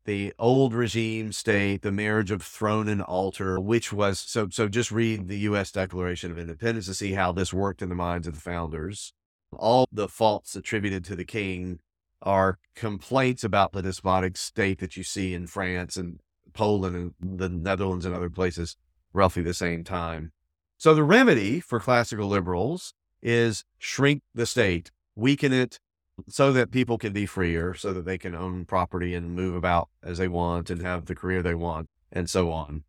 [0.08, 4.48] the old regime state, the marriage of throne and altar, which was so.
[4.50, 5.70] So just read the U.S.
[5.70, 9.12] Declaration of Independence to see how this worked in the minds of the founders.
[9.52, 11.80] All the faults attributed to the king
[12.22, 16.20] are complaints about the despotic state that you see in France and
[16.54, 18.78] Poland and the Netherlands and other places
[19.12, 20.32] roughly the same time.
[20.78, 25.80] So the remedy for classical liberals is shrink the state, weaken it
[26.28, 29.88] so that people can be freer, so that they can own property and move about
[30.02, 32.85] as they want and have the career they want, and so on.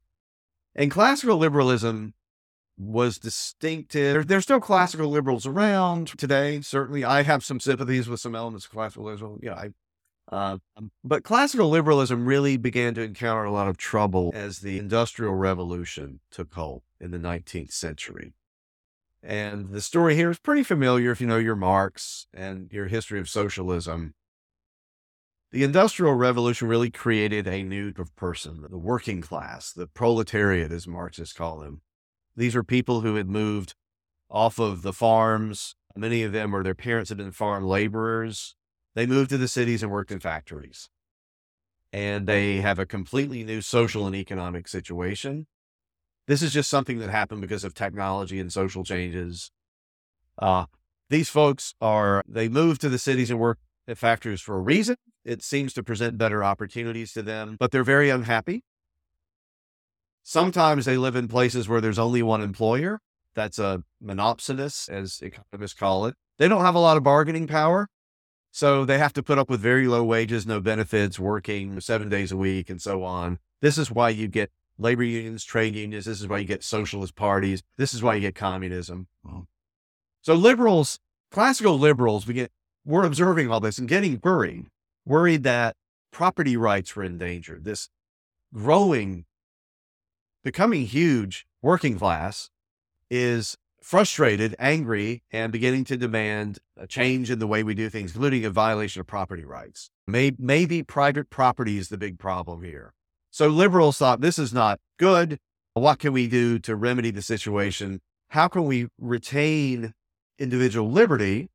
[0.76, 2.14] And classical liberalism
[2.78, 4.14] was distinctive.
[4.14, 6.62] There, There's still classical liberals around today.
[6.62, 9.40] Certainly, I have some sympathies with some elements of classical liberalism.
[9.44, 9.70] Yeah, I,
[10.32, 10.58] uh,
[11.04, 16.20] but classical liberalism really began to encounter a lot of trouble as the Industrial Revolution
[16.32, 18.34] took hold in the 19th century.
[19.22, 23.20] And the story here is pretty familiar if you know your Marx and your history
[23.20, 24.14] of socialism.
[25.52, 31.34] The Industrial Revolution really created a new person, the working class, the proletariat, as Marxists
[31.34, 31.82] call them.
[32.36, 33.76] These were people who had moved
[34.30, 35.76] off of the farms.
[35.96, 38.56] Many of them or their parents had been farm laborers.
[38.94, 40.88] They moved to the cities and worked in factories.
[41.92, 45.48] And they have a completely new social and economic situation.
[46.30, 49.50] This is just something that happened because of technology and social changes.
[50.38, 50.66] Uh,
[51.10, 54.96] these folks are, they moved to the cities and work at factories for a reason.
[55.26, 58.62] It seems to present better opportunities to them, but they're very unhappy.
[60.22, 63.00] Sometimes they live in places where there's only one employer.
[63.34, 66.14] That's a monopsonist, as economists call it.
[66.38, 67.88] They don't have a lot of bargaining power.
[68.52, 72.32] So they have to put up with very low wages, no benefits, working seven days
[72.32, 73.40] a week, and so on.
[73.64, 76.06] This is why you get labor unions, trade unions.
[76.06, 77.62] This is why you get socialist parties.
[77.78, 79.08] This is why you get communism.
[80.22, 81.00] So liberals,
[81.32, 82.52] classical liberals, we get,
[82.86, 84.68] we're observing all this and getting worried,
[85.06, 85.76] worried that
[86.12, 87.66] property rights were endangered.
[87.66, 87.90] This
[88.54, 89.26] growing,
[90.44, 92.50] becoming huge working class
[93.12, 98.14] is frustrated, angry, and beginning to demand a change in the way we do things,
[98.14, 99.90] including a violation of property rights.
[100.08, 102.94] Maybe, maybe private property is the big problem here.
[103.32, 105.40] So liberals thought this is not good.
[105.74, 108.02] What can we do to remedy the situation?
[108.30, 109.94] How can we retain
[110.38, 111.50] individual liberty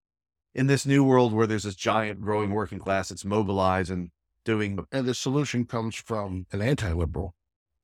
[0.54, 4.10] in this new world where there's this giant growing working class that's mobilized and
[4.44, 4.78] doing?
[4.92, 7.34] And the solution comes from an anti-liberal,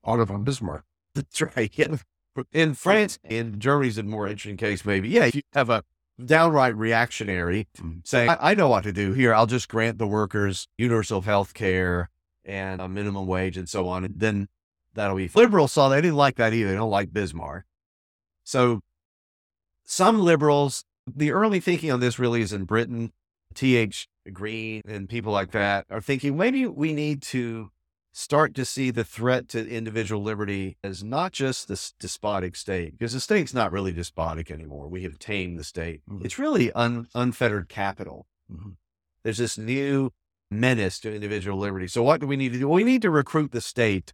[0.04, 0.84] Otto von Bismarck.
[1.14, 1.70] That's right.
[1.74, 1.96] Yeah.
[2.52, 5.08] In France, in Germany's a more interesting case, maybe.
[5.08, 5.82] Yeah, if you have a
[6.24, 8.06] downright reactionary mm.
[8.06, 9.34] saying, I, I know what to do here.
[9.34, 12.08] I'll just grant the workers universal health care
[12.50, 14.04] and a minimum wage and so on.
[14.04, 14.48] And then
[14.94, 16.70] that'll be liberals saw they didn't like that either.
[16.70, 17.64] They don't like Bismarck.
[18.44, 18.80] So
[19.84, 23.12] some liberals, the early thinking on this really is in Britain.
[23.54, 24.06] T.H.
[24.32, 27.70] Green and people like that are thinking maybe we need to
[28.12, 33.12] start to see the threat to individual liberty as not just this despotic state, because
[33.12, 34.88] the state's not really despotic anymore.
[34.88, 36.02] We have tamed the state.
[36.08, 36.24] Mm-hmm.
[36.24, 38.26] It's really un, unfettered capital.
[38.52, 38.70] Mm-hmm.
[39.24, 40.12] There's this new
[40.50, 41.86] menace to individual liberty.
[41.86, 42.68] So what do we need to do?
[42.68, 44.12] Well, we need to recruit the state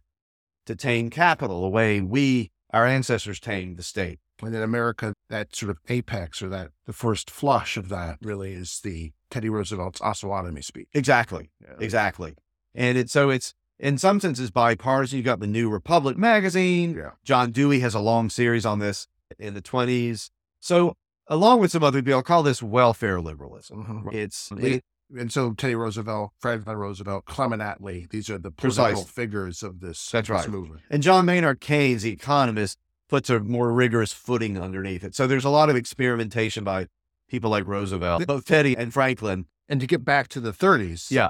[0.65, 4.19] to tame capital the way we, our ancestors, tamed the state.
[4.41, 8.53] And in America, that sort of apex or that the first flush of that really
[8.53, 10.87] is the Teddy Roosevelt's Osawatomie speech.
[10.93, 11.49] Exactly.
[11.61, 11.75] Yeah.
[11.79, 12.35] Exactly.
[12.75, 15.17] And it's so it's in some senses bipartisan.
[15.17, 16.95] You've got the New Republic magazine.
[16.95, 17.11] Yeah.
[17.23, 19.07] John Dewey has a long series on this
[19.39, 20.29] in the 20s.
[20.59, 20.95] So
[21.27, 23.85] along with some other people, I'll call this welfare liberalism.
[23.85, 24.15] Mm-hmm.
[24.15, 24.83] It's it,
[25.15, 30.09] and so Teddy Roosevelt, Franklin Roosevelt, Clement Attlee, these are the political figures of this,
[30.09, 30.49] That's this right.
[30.49, 30.81] movement.
[30.89, 32.77] And John Maynard Keynes, the economist,
[33.09, 35.15] puts a more rigorous footing underneath it.
[35.15, 36.87] So there's a lot of experimentation by
[37.29, 39.45] people like Roosevelt, both Teddy and Franklin.
[39.69, 41.29] And to get back to the 30s, yeah,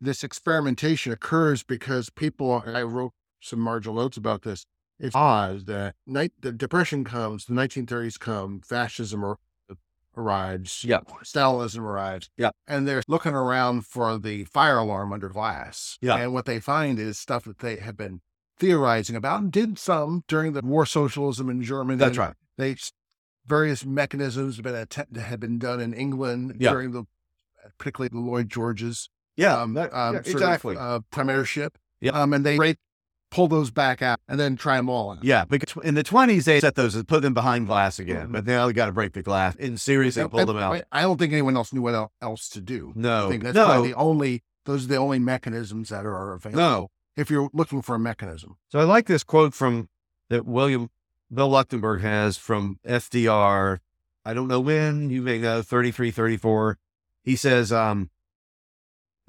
[0.00, 4.66] this experimentation occurs because people, I wrote some marginal notes about this.
[4.98, 9.24] It's odd that night, the depression comes, the 1930s come, fascism
[10.16, 10.84] arrives.
[10.84, 11.00] Yeah.
[11.22, 12.30] Stalinism arrives.
[12.36, 12.50] Yeah.
[12.66, 15.98] And they're looking around for the fire alarm under glass.
[16.00, 16.16] Yeah.
[16.16, 18.20] And what they find is stuff that they have been
[18.58, 21.98] theorizing about and did some during the war socialism in Germany.
[21.98, 22.34] That's right.
[22.56, 22.76] They
[23.46, 26.70] various mechanisms have been att- had been done in England yeah.
[26.70, 27.04] during the
[27.78, 31.78] particularly the Lloyd George's yeah, um, that, um, yeah exactly of, uh, premiership.
[32.00, 32.12] Yeah.
[32.12, 32.76] Um, and they
[33.32, 35.24] pull those back out and then try them all out.
[35.24, 38.32] Yeah, because in the 20s, they set those and put them behind glass again, mm-hmm.
[38.32, 39.56] but now they got to break the glass.
[39.56, 40.84] In series, they pull them out.
[40.92, 42.92] I don't think anyone else knew what else to do.
[42.94, 43.82] No, I think that's no.
[43.82, 46.60] the only, those are the only mechanisms that are available.
[46.60, 46.90] No.
[47.16, 48.56] If you're looking for a mechanism.
[48.68, 49.88] So I like this quote from
[50.28, 50.90] that William
[51.32, 53.78] Bill Leuchtenburg has from FDR.
[54.24, 56.78] I don't know when, you may know, 33, 34.
[57.24, 58.10] He says, um,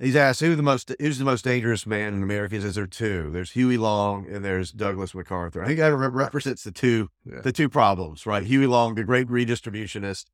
[0.04, 2.56] He's asked who the most who's the most dangerous man in America.
[2.56, 3.30] He says there are two.
[3.32, 5.64] There's Huey Long and there's Douglas MacArthur.
[5.64, 7.42] I think that represents the two yeah.
[7.42, 8.44] the two problems, right?
[8.44, 10.26] Huey Long, the great redistributionist,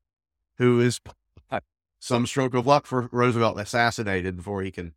[0.57, 0.99] who is
[1.99, 4.93] some stroke of luck for Roosevelt assassinated before he can.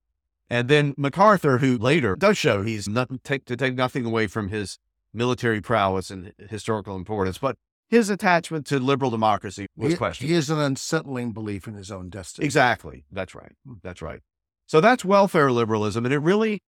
[0.49, 4.49] And then MacArthur, who later does show he's not take to take nothing away from
[4.49, 4.79] his
[5.13, 7.57] military prowess and historical importance, but
[7.89, 10.31] his attachment to liberal democracy was he, questioned.
[10.31, 12.47] He has an unsettling belief in his own destiny.
[12.47, 13.05] Exactly.
[13.13, 13.53] That's right.
[13.67, 13.75] Hmm.
[13.83, 14.21] That's right.
[14.67, 16.63] So that's welfare liberalism, and it really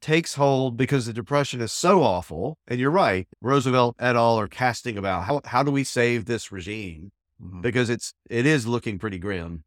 [0.00, 2.56] takes hold because the depression is so awful.
[2.68, 4.38] And you're right, Roosevelt et al.
[4.38, 7.10] are casting about how how do we save this regime
[7.42, 7.60] Mhm.
[7.62, 9.64] because it's it is looking pretty grim.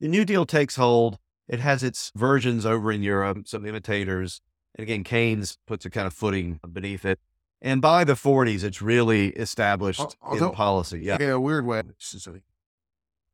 [0.00, 1.18] The New Deal takes hold.
[1.48, 4.40] It has its versions over in Europe, some imitators.
[4.74, 7.18] And again, Keynes puts a kind of footing beneath it.
[7.62, 11.00] And by the 40s, it's really established although- in policy.
[11.00, 11.16] Yeah.
[11.20, 12.42] In a weird way, this is a,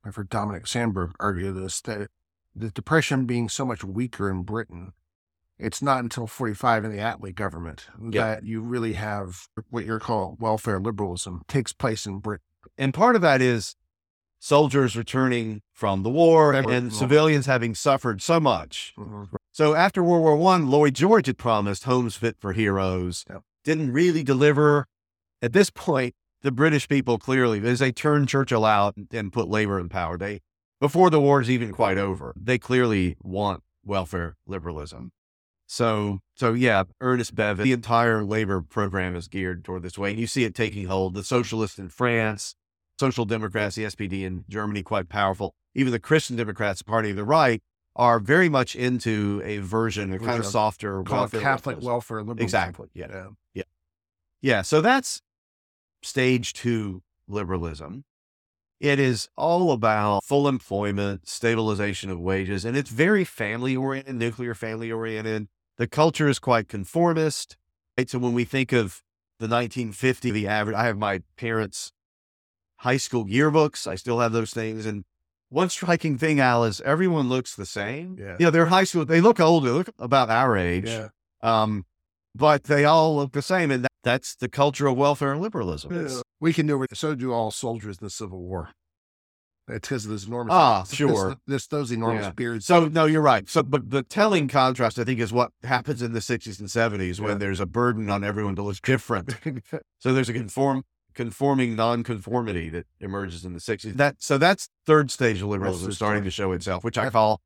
[0.04, 2.08] I've heard Dominic Sandbrook argue this that
[2.54, 4.92] the depression being so much weaker in Britain,
[5.58, 8.26] it's not until 45 in the Attlee government Yeah.
[8.26, 12.44] that you really have what you're called welfare liberalism takes place in Britain.
[12.76, 13.76] And part of that is
[14.38, 18.94] soldiers returning from the war and, civilians having suffered so much.
[19.52, 23.24] So after World War One, Lloyd George had promised homes fit for heroes.
[23.30, 23.42] Yep.
[23.64, 24.86] Didn't really deliver.
[25.40, 29.78] At this point, the British people clearly, as they turned Churchill out and put labor
[29.78, 30.40] in power, they
[30.82, 35.12] before the war is even quite over, they clearly want welfare liberalism.
[35.68, 40.10] So, so yeah, Ernest Bevin, the entire labor program is geared toward this way.
[40.10, 41.14] And you see it taking hold.
[41.14, 42.56] The socialists in France,
[42.98, 45.54] social democrats, the SPD in Germany, quite powerful.
[45.72, 47.62] Even the Christian Democrats, the party of the right,
[47.94, 51.92] are very much into a version, a kind of softer Called welfare Catholic liberalism.
[51.92, 52.44] welfare liberalism.
[52.44, 52.88] Exactly.
[52.92, 53.26] Yeah.
[53.54, 53.62] Yeah.
[54.40, 54.62] Yeah.
[54.62, 55.22] So that's
[56.02, 58.04] stage two liberalism.
[58.82, 64.54] It is all about full employment, stabilization of wages, and it's very family oriented, nuclear
[64.54, 65.46] family oriented.
[65.78, 67.56] The culture is quite conformist.
[67.96, 68.10] Right?
[68.10, 69.04] So when we think of
[69.38, 71.92] the 1950, the average, I have my parents'
[72.78, 73.86] high school yearbooks.
[73.86, 74.84] I still have those things.
[74.84, 75.04] And
[75.48, 78.16] one striking thing, Al, is everyone looks the same.
[78.18, 78.36] Yeah.
[78.40, 80.88] You know, they're high school, they look older, they look about our age.
[80.88, 81.10] Yeah.
[81.40, 81.86] Um,
[82.34, 83.70] but they all look the same.
[83.70, 85.92] And that, that's the culture of welfare and liberalism.
[85.92, 86.96] It's- We can do it.
[86.96, 88.70] So do all soldiers in the Civil War.
[89.68, 90.52] It's because of this enormous.
[90.52, 91.36] Ah, sure.
[91.46, 92.32] This, those enormous Yeah.
[92.32, 92.66] beards.
[92.66, 93.48] So no, you're right.
[93.48, 97.18] So, but the telling contrast, I think, is what happens in the 60s and 70s
[97.20, 97.26] Yeah.
[97.26, 99.36] when there's a burden on everyone to look different.
[100.00, 100.82] so there's a conform
[101.14, 103.94] conforming nonconformity that emerges in the 60s.
[103.96, 107.40] That so that's third stage of liberalism starting to show itself, which I call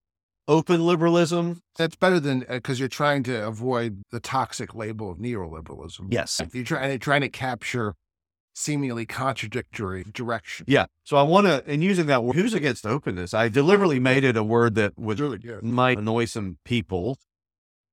[0.49, 1.63] open liberalism.
[1.77, 6.13] That's better than because you're trying to avoid the toxic label of neoliberalism.
[6.13, 6.41] Yes.
[6.53, 7.95] You're trying, you're trying to capture
[8.55, 10.65] seemingly contradictory direction.
[10.69, 10.87] Yeah.
[11.05, 13.35] So I want to, and using that word, who's against openness?
[13.35, 15.63] I deliberately made it a word that would really good.
[15.63, 17.19] might annoy some people,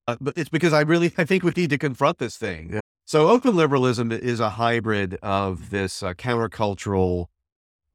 [0.07, 2.73] uh, but it's because I really I think we need to confront this thing.
[2.73, 2.79] Yeah.
[3.05, 7.25] So open liberalism is a hybrid of this uh, countercultural,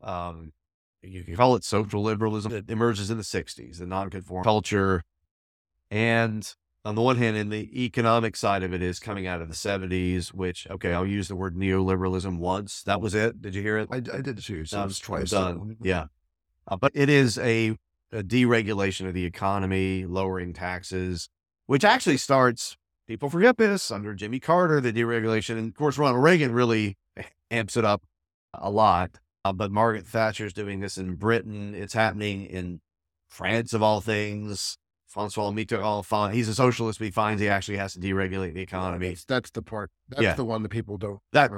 [0.03, 0.53] um,
[1.03, 5.03] you can call it social liberalism that emerges in the '60s, the nonconform culture,
[5.91, 9.49] and on the one hand, in the economic side of it is coming out of
[9.49, 12.83] the '70s, which okay, I'll use the word neoliberalism once.
[12.83, 13.43] That was it.
[13.43, 13.89] Did you hear it?
[13.91, 14.65] I, I did too.
[14.65, 15.31] So No, it's twice.
[15.31, 15.77] Done.
[15.83, 16.07] Yeah.
[16.67, 17.77] Uh, but it is a,
[18.13, 21.29] a deregulation of the economy, lowering taxes,
[21.67, 25.57] which actually starts, people forget this, under Jimmy Carter, the deregulation.
[25.59, 26.97] And of course, Ronald Reagan really
[27.51, 28.03] amps it up
[28.55, 29.19] a lot.
[29.49, 31.75] Uh, but Margaret Thatcher's doing this in Britain.
[31.75, 32.81] It's happening in
[33.29, 34.77] France, of all things.
[35.07, 39.09] Francois Mitterrand, he's a socialist, but he finds he actually has to deregulate the economy.
[39.09, 39.91] That's, that's the part.
[40.11, 40.35] That's Yeah.
[40.35, 41.21] the one that people don't.
[41.33, 41.51] That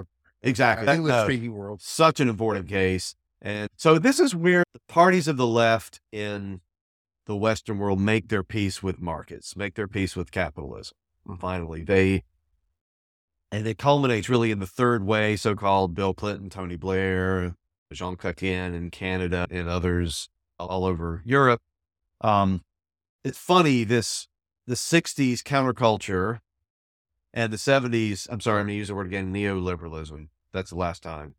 [0.42, 0.86] exactly.
[0.86, 1.82] That- English speaking world.
[1.82, 3.16] such an important case.
[3.42, 6.60] And so this is where the parties of the left in
[7.26, 10.94] the Western world make their peace with markets, make their peace with capitalism.
[11.40, 12.22] Finally, they,
[13.50, 17.54] and it culminates really in the third way, so called Bill Clinton, Tony Blair,
[17.92, 21.60] Jean Chrétien in Canada, and others all over Europe.
[22.20, 22.62] Um,
[23.24, 24.28] it's funny, this,
[24.66, 26.40] the 60s counterculture
[27.32, 30.28] and the 70s, I'm sorry, I'm going to use the word again, neoliberalism.
[30.52, 31.34] That's the last time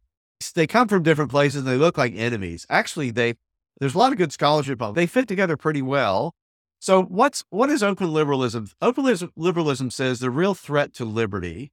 [0.49, 2.65] they come from different places and they look like enemies.
[2.69, 3.35] Actually, they
[3.79, 4.93] there's a lot of good scholarship on.
[4.93, 6.33] They fit together pretty well.
[6.79, 8.69] So what's what is open liberalism?
[8.81, 11.71] Open liberalism says the real threat to liberty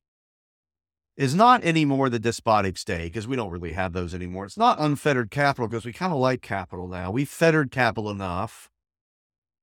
[1.19, 4.47] is not anymore the despotic state because we don't really have those anymore.
[4.47, 7.11] It's not unfettered capital because we kind of like capital now.
[7.11, 8.71] We've fettered capital enough.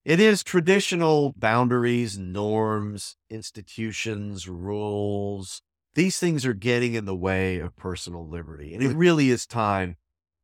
[0.04, 5.64] It is traditional boundaries, norms, institutions, rules,
[5.96, 8.74] these things are getting in the way of personal liberty.
[8.74, 9.96] And it really is time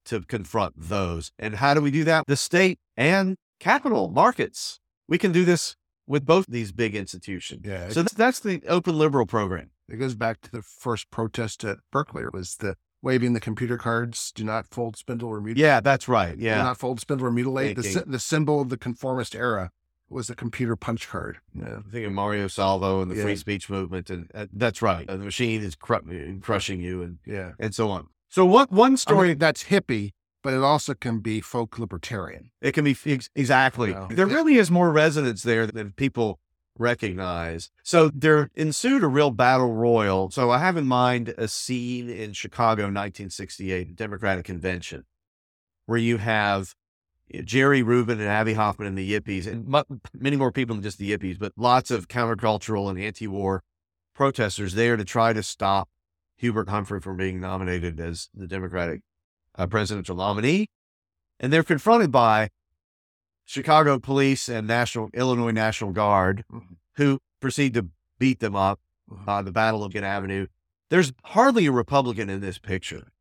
[0.05, 1.31] to confront those.
[1.37, 2.25] And how do we do that?
[2.25, 4.79] The state and capital markets.
[5.07, 5.75] We can do this
[6.07, 7.63] with both these big institutions.
[7.65, 7.89] Yeah.
[7.89, 9.71] So that's, that's the open liberal program.
[9.91, 12.23] It goes back to the first protest at Berkeley.
[12.23, 15.57] It was the waving the computer cards, do not fold, spindle, or mutilate.
[15.65, 16.37] Yeah, that's right.
[16.37, 16.57] Yeah.
[16.57, 17.75] Do not fold, spindle, or mutilate.
[17.75, 19.71] The, sy- the symbol of the conformist era
[20.09, 21.39] was the computer punch card.
[21.53, 21.75] Yeah.
[21.77, 23.23] I'm thinking Mario Savio and the Yeah.
[23.23, 25.09] free speech movement, and uh, that's right.
[25.09, 27.51] Uh, the machine is cru- crushing you, and Yeah.
[27.59, 28.07] and so on.
[28.29, 30.11] So what one Story story that's hippie,
[30.43, 32.51] but it also can be folk libertarian.
[32.61, 33.93] it can be ex- exactly.
[33.93, 34.07] No.
[34.11, 36.39] There really is more resonance there than people
[36.77, 37.69] recognize.
[37.83, 40.31] So there ensued a real battle royal.
[40.31, 45.05] So I have in mind a scene in Chicago, 1968, Democratic Convention,
[45.85, 46.73] where you have
[47.43, 50.97] Jerry Rubin and Abby Hoffman and the Yippies, and mu- many more people than just
[50.97, 53.63] the Yippies, but lots of countercultural and anti-war
[54.13, 55.89] protesters there to try to stop
[56.37, 59.01] Hubert Humphrey from being nominated as the Democratic
[59.57, 60.67] uh, presidential nominee.
[61.39, 62.49] And they're confronted by
[63.51, 66.77] Chicago police and National Illinois National Guard, Mhm.
[66.95, 67.87] who proceed to
[68.17, 68.79] beat them up
[69.09, 69.27] Mhm.
[69.27, 70.47] on the Battle of Gannett Avenue.
[70.89, 73.11] There's hardly a Republican in this picture.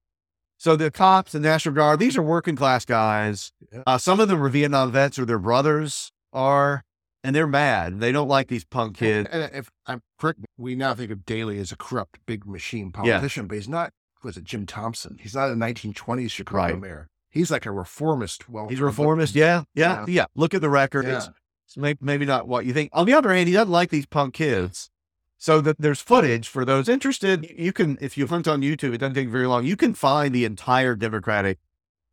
[0.57, 3.51] So the cops, the National Guard, these are working class guys.
[3.73, 3.83] Yeah.
[3.87, 6.85] Uh, some of them are Vietnam vets or their brothers are,
[7.25, 7.99] and they're mad.
[7.99, 9.29] They don't like these punk kids.
[9.33, 13.47] And if I'm correct, we now think of Daley as a corrupt big machine politician,
[13.49, 13.93] but he's not.
[14.23, 15.17] Was it Jim Thompson?
[15.21, 16.79] He's not a 1920s Chicago Right.
[16.81, 17.09] mayor.
[17.31, 18.49] He's like a reformist.
[18.49, 19.35] Well, He's reformist.
[19.35, 20.05] Yeah, yeah, Yeah.
[20.09, 20.25] yeah.
[20.35, 21.07] Look at the record.
[21.07, 21.17] Yeah.
[21.19, 21.31] It's,
[21.67, 22.91] it's may, maybe not what you think.
[22.93, 24.91] On the other hand, he doesn't like these punk kids.
[25.39, 27.45] So that there's footage for those interested.
[27.45, 29.65] You- You can, if you hunt on YouTube, it doesn't take very long.
[29.65, 31.59] You can find the entire Democratic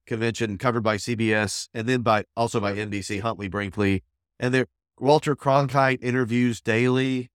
[0.06, 4.04] convention covered by CBS and then by also by NBC, Huntley Brinkley,
[4.40, 4.68] and there
[5.00, 7.30] Walter Cronkite interviews Daley.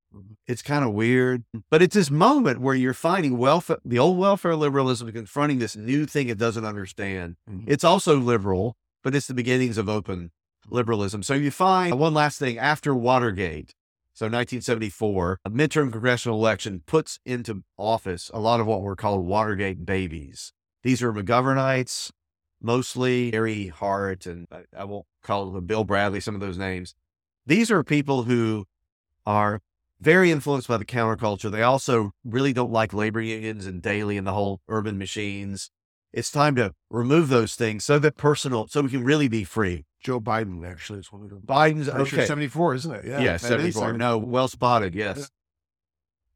[0.46, 4.56] It's kind of weird, but it's this moment where you're finding welfare, the old welfare
[4.56, 7.36] liberalism confronting this new thing it doesn't understand.
[7.48, 7.64] Mhm.
[7.66, 10.30] It's also liberal, but it's the beginnings of open
[10.68, 11.22] liberalism.
[11.22, 13.74] So you find one last thing after Watergate.
[14.14, 19.26] So 1974, a midterm congressional election puts into office a lot of what were called
[19.26, 20.52] Watergate babies.
[20.82, 22.10] These are McGovernites,
[22.60, 26.94] mostly Gary Hart, and I, I won't call them Bill Bradley, some of those names.
[27.46, 28.66] These are people who
[29.24, 29.60] are
[30.02, 31.50] very influenced by the counterculture.
[31.50, 35.70] They also really don't like labor unions and Daley and the whole urban machines.
[36.12, 39.86] It's time to remove those things so that personal, so we can really be free.
[40.02, 41.42] Joe Biden actually is one of them.
[41.46, 42.26] Biden's Pretty sure okay.
[42.26, 43.04] 74, isn't it?
[43.04, 43.82] Yeah, is 74.
[43.82, 43.92] 74.
[43.94, 44.94] No, well spotted.
[44.94, 45.30] Yes.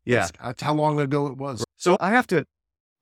[0.05, 0.21] Yeah.
[0.21, 1.64] That's, that's how long ago it was.
[1.77, 2.47] So I have to,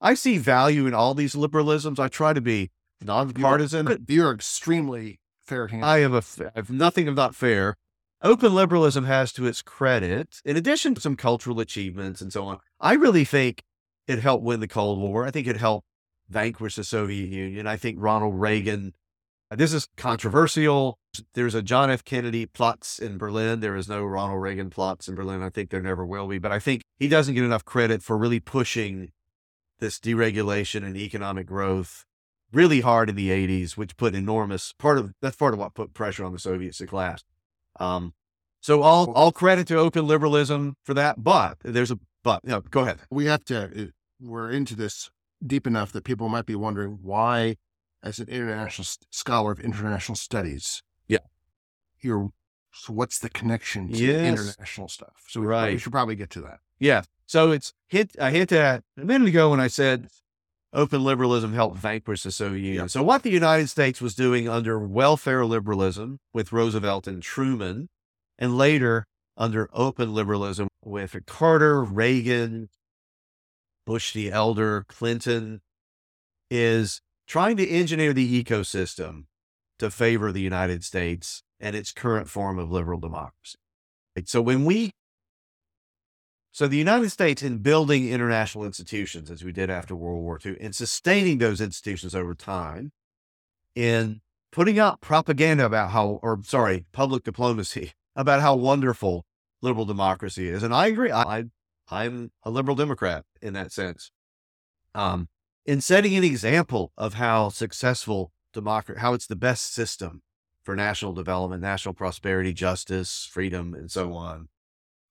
[0.00, 1.98] I see value in all these liberalisms.
[1.98, 2.70] I try to be
[3.02, 4.06] nonpartisan.
[4.08, 5.86] You're extremely fair handed.
[5.86, 7.76] I have a, I have nothing of not fair.
[8.24, 12.58] Open liberalism has to its credit, in addition to some cultural achievements and so on.
[12.80, 13.62] I really think
[14.08, 15.26] it helped win the Cold War.
[15.26, 15.86] I think it helped
[16.30, 17.66] vanquish the Soviet Union.
[17.66, 18.94] I think Ronald Reagan,
[19.50, 20.98] this is controversial.
[21.34, 22.02] There's a John F.
[22.02, 23.60] Kennedy Platz in Berlin.
[23.60, 25.42] There is no Ronald Reagan Platz in Berlin.
[25.42, 26.38] I think there never will be.
[26.38, 29.12] But I think he doesn't get enough credit for really pushing
[29.80, 32.06] this deregulation and economic growth
[32.54, 35.92] really hard in the 80s, which put enormous part of that's part of what put
[35.92, 37.22] pressure on the Soviets to collapse.
[37.80, 38.14] Um,
[38.60, 42.44] so all all credit to open liberalism for that, but there's a but.
[42.44, 42.98] No, go ahead.
[43.10, 43.86] we have to, uh,
[44.20, 45.10] we're into this
[45.46, 47.56] deep enough that people might be wondering why,
[48.02, 51.18] as an international scholar of international studies, Yeah.
[52.00, 52.30] you're,
[52.72, 54.26] so what's the connection to Yes.
[54.26, 55.24] international stuff?
[55.28, 56.60] So we, probably- we should probably get to that.
[56.78, 57.02] Yeah.
[57.26, 58.12] So it's hit.
[58.20, 60.08] I hit that a minute ago when I said
[60.74, 62.88] open liberalism helped vanquish the Soviet Union.
[62.88, 67.88] So what the United States was doing under welfare liberalism with Roosevelt and Truman,
[68.38, 69.06] and later
[69.36, 72.68] under open liberalism with Carter, Reagan,
[73.86, 75.60] Bush the elder, Clinton,
[76.50, 79.24] is trying to engineer the ecosystem
[79.78, 83.58] to favor the United States and its current form of liberal democracy.
[84.26, 84.90] So when we
[86.54, 90.56] so the United States, in building international institutions, as we did after World War II,
[90.60, 92.92] in sustaining those institutions over time,
[93.74, 94.20] in
[94.52, 99.26] putting out propaganda about how, or sorry, public diplomacy about how wonderful
[99.62, 101.10] liberal democracy is, and I agree.
[101.10, 101.44] I, I
[101.88, 104.12] I'm a liberal Democrat in that sense.
[104.94, 105.26] Um,
[105.66, 110.22] in setting an example of how successful democracy, how it's the best system
[110.62, 114.50] for national development, national prosperity, justice, freedom, and so on.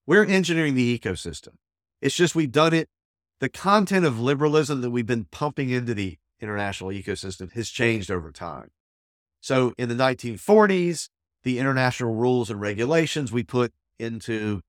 [0.05, 1.55] We're engineering the ecosystem.
[2.01, 2.89] It's just we've done it.
[3.39, 8.31] The content of liberalism that we've been pumping into the international ecosystem has changed over
[8.31, 8.69] time.
[9.39, 11.09] So in the 1940s,
[11.43, 14.61] the international rules and regulations we put into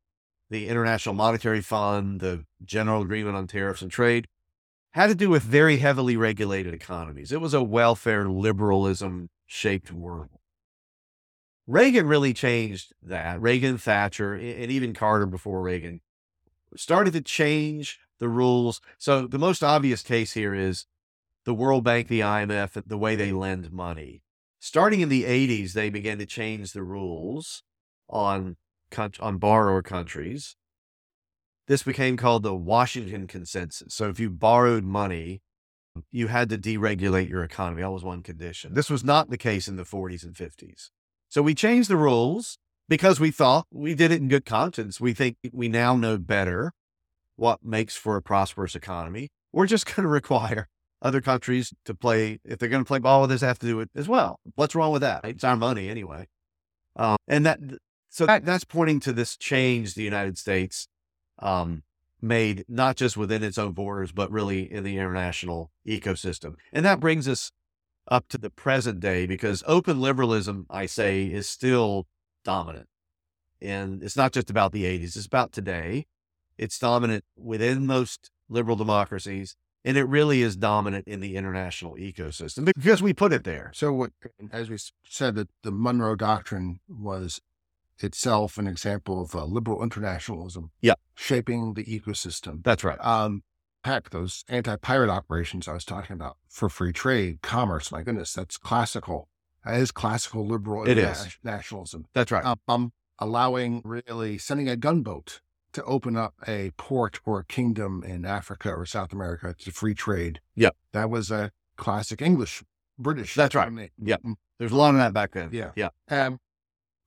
[0.50, 4.26] the International Monetary Fund, the General Agreement on Tariffs and Trade,
[4.92, 7.32] had to do with very heavily regulated economies.
[7.32, 10.38] It was a welfare liberalism shaped world.
[11.66, 13.40] Reagan really changed that.
[13.40, 16.00] Reagan, Thatcher, and even Carter before Reagan
[16.76, 18.80] started to change the rules.
[18.98, 20.86] So the most obvious case here is
[21.44, 24.22] the World Bank, the IMF, the way they lend money.
[24.60, 27.62] Starting in the 80s, they began to change the rules
[28.08, 28.56] on
[29.20, 30.56] on borrower countries.
[31.66, 33.94] This became called the Washington Consensus.
[33.94, 35.42] So if you borrowed money,
[36.12, 37.82] you had to deregulate your economy.
[37.82, 38.74] That was one condition.
[38.74, 40.90] This was not the case in the 40s and 50s.
[41.34, 42.58] So we changed the rules
[42.88, 45.00] because we thought we did it in good conscience.
[45.00, 46.72] We think we now know better
[47.34, 49.30] what makes for a prosperous economy.
[49.52, 50.68] We're just going to require
[51.02, 52.38] other countries to play.
[52.44, 54.38] If they're going to play ball with us, have to do it as well.
[54.54, 55.24] What's wrong with that?
[55.24, 56.28] It's our money anyway.
[56.94, 57.58] Um, and that,
[58.10, 60.86] so that, that's pointing to this change the United States
[61.40, 61.82] um,
[62.22, 66.54] made, not just within its own borders, but really in the international ecosystem.
[66.72, 67.50] And that brings us
[68.08, 72.06] up to the present day because open liberalism, I say, is still
[72.44, 72.88] dominant.
[73.60, 76.06] And it's not just about the 80s, it's about today.
[76.58, 82.64] It's dominant within most liberal democracies, and it really is dominant in the international ecosystem
[82.64, 83.72] because we put it there.
[83.74, 84.12] So, what,
[84.52, 87.40] as we said, that the Monroe Doctrine was
[87.98, 90.70] itself an example of uh, liberal internationalism.
[90.80, 92.62] Yeah, shaping the ecosystem.
[92.62, 92.98] That's right.
[93.00, 93.42] Um,
[93.84, 97.92] heck, those anti-pirate operations I was talking about for free trade, commerce.
[97.92, 99.28] My goodness, that's classical.
[99.64, 101.38] That is classical liberal it is.
[101.42, 102.06] nationalism.
[102.12, 102.44] That's right.
[102.44, 105.40] Um, um, allowing really sending a gunboat
[105.72, 109.94] to open up a port or a kingdom in Africa or South America to free
[109.94, 110.40] trade.
[110.54, 110.70] Yeah.
[110.92, 112.62] That was a classic English,
[112.98, 113.34] British.
[113.34, 113.90] That's right.
[113.98, 114.16] Yeah.
[114.16, 114.32] Mm-hmm.
[114.58, 115.50] There's a lot of that back then.
[115.52, 115.72] Yeah.
[115.74, 115.88] Yeah.
[116.08, 116.38] Um,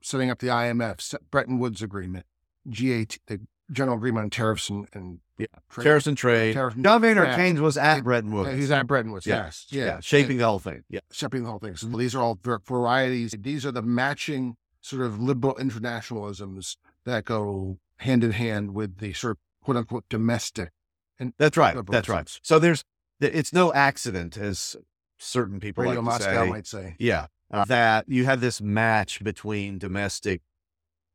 [0.01, 2.25] setting up the IMF, Bretton Woods Agreement,
[2.69, 3.39] GATT, the
[3.71, 5.47] General Agreement on Tariffs and, and yeah.
[5.69, 5.83] trade.
[5.83, 6.53] Tariffs and trade.
[6.53, 7.35] Tariff and, John Maynard.
[7.35, 8.57] Keynes was at Bretton Woods.
[8.57, 9.45] He's at Bretton Woods, yeah.
[9.45, 9.65] yes.
[9.69, 9.85] Yeah.
[9.85, 9.99] yeah.
[9.99, 10.83] Shaping and, the whole thing.
[10.89, 11.01] Yeah.
[11.11, 11.75] Shaping the whole thing.
[11.75, 13.35] So these are all varieties.
[13.39, 19.13] These are the matching sort of liberal internationalisms that go hand in hand with the
[19.13, 20.71] sort of quote unquote domestic.
[21.19, 21.75] And that's right.
[21.87, 22.39] That's right.
[22.43, 22.83] So there's,
[23.19, 24.75] it's no accident as
[25.17, 26.95] certain people Radio like Moscow say, might say.
[26.99, 27.27] Yeah.
[27.49, 30.41] Uh, that you have this match between domestic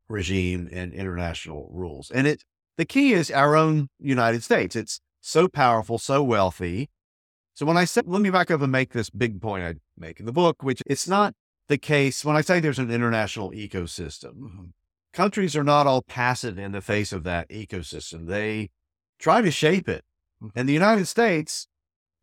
[0.09, 2.11] regime and international rules.
[2.11, 2.43] And it,
[2.77, 4.75] the key is our own United States.
[4.75, 6.89] It's so powerful, so wealthy.
[7.53, 10.19] So when I say, let me back up and make this big point I make
[10.19, 11.33] in the book, which it's not
[11.67, 14.71] the case when I say there's an international ecosystem.
[15.13, 18.27] Countries are not all passive in the face of that ecosystem.
[18.27, 18.71] They
[19.19, 20.03] try to shape it.
[20.41, 20.59] Mm-hmm.
[20.59, 21.67] And the United States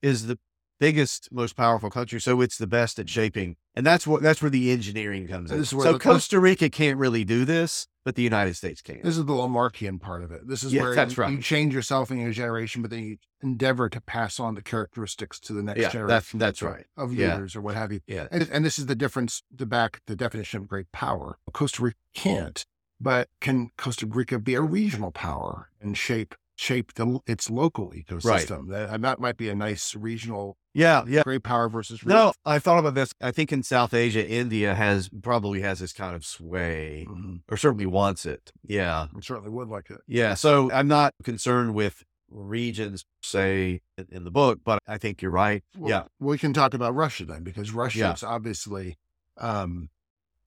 [0.03, 0.39] is the
[0.81, 2.21] biggest, most powerful country.
[2.21, 3.57] So it's the best at shaping.
[3.77, 5.65] And that's what, that's where the engineering comes in.
[5.65, 9.01] So Costa Rica can't really do this, but the United States can.
[9.03, 10.49] This is the Lamarckian part of it.
[10.49, 11.31] This is where you, right.
[11.31, 15.39] you change yourself in your generation, but then you endeavor to pass on the characteristics
[15.41, 16.39] to the next yeah, generation.
[16.39, 16.87] That's, that's right.
[16.97, 17.59] Of leaders yeah.
[17.59, 18.01] or what have you.
[18.07, 18.27] Yeah.
[18.31, 21.39] And, and this is the difference, the back, the definition of great power.
[21.53, 22.65] Costa Rica can't,
[22.99, 28.69] but can Costa Rica be a regional power and shape shape the, its local ecosystem.
[28.69, 28.91] Right.
[28.91, 30.59] That, that might be a nice regional.
[30.73, 31.23] Yeah, yeah.
[31.23, 32.03] Great power versus.
[32.03, 32.27] Regional.
[32.27, 33.13] No, I thought about this.
[33.21, 37.37] I think in South Asia, India has probably has this kind of sway, mm-hmm.
[37.51, 38.53] or certainly wants it.
[38.65, 40.01] Yeah, it certainly would like it.
[40.07, 45.33] Yeah, so I'm not concerned with regions, say in, the book, but I think you're
[45.33, 45.65] right.
[45.77, 48.13] Well, yeah, we can talk about Russia then, because Russia yeah.
[48.13, 48.97] is obviously.
[49.39, 49.91] Um,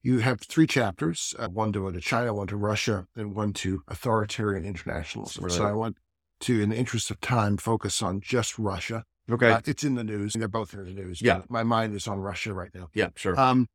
[0.06, 3.84] you have three chapters, uh, one to, to China, one to Russia, and one to
[3.88, 5.46] authoritarian internationalism.
[5.46, 5.54] Right.
[5.54, 5.96] So I want
[6.42, 9.06] to, in the interest of time, focus on just Russia.
[9.32, 9.52] Okay.
[9.52, 10.34] Uh, it's in the news.
[10.34, 11.22] They're both in the news.
[11.22, 11.42] Yeah.
[11.50, 12.90] My mind is on Russia right now.
[12.94, 13.40] Yeah, sure.
[13.40, 13.68] Um,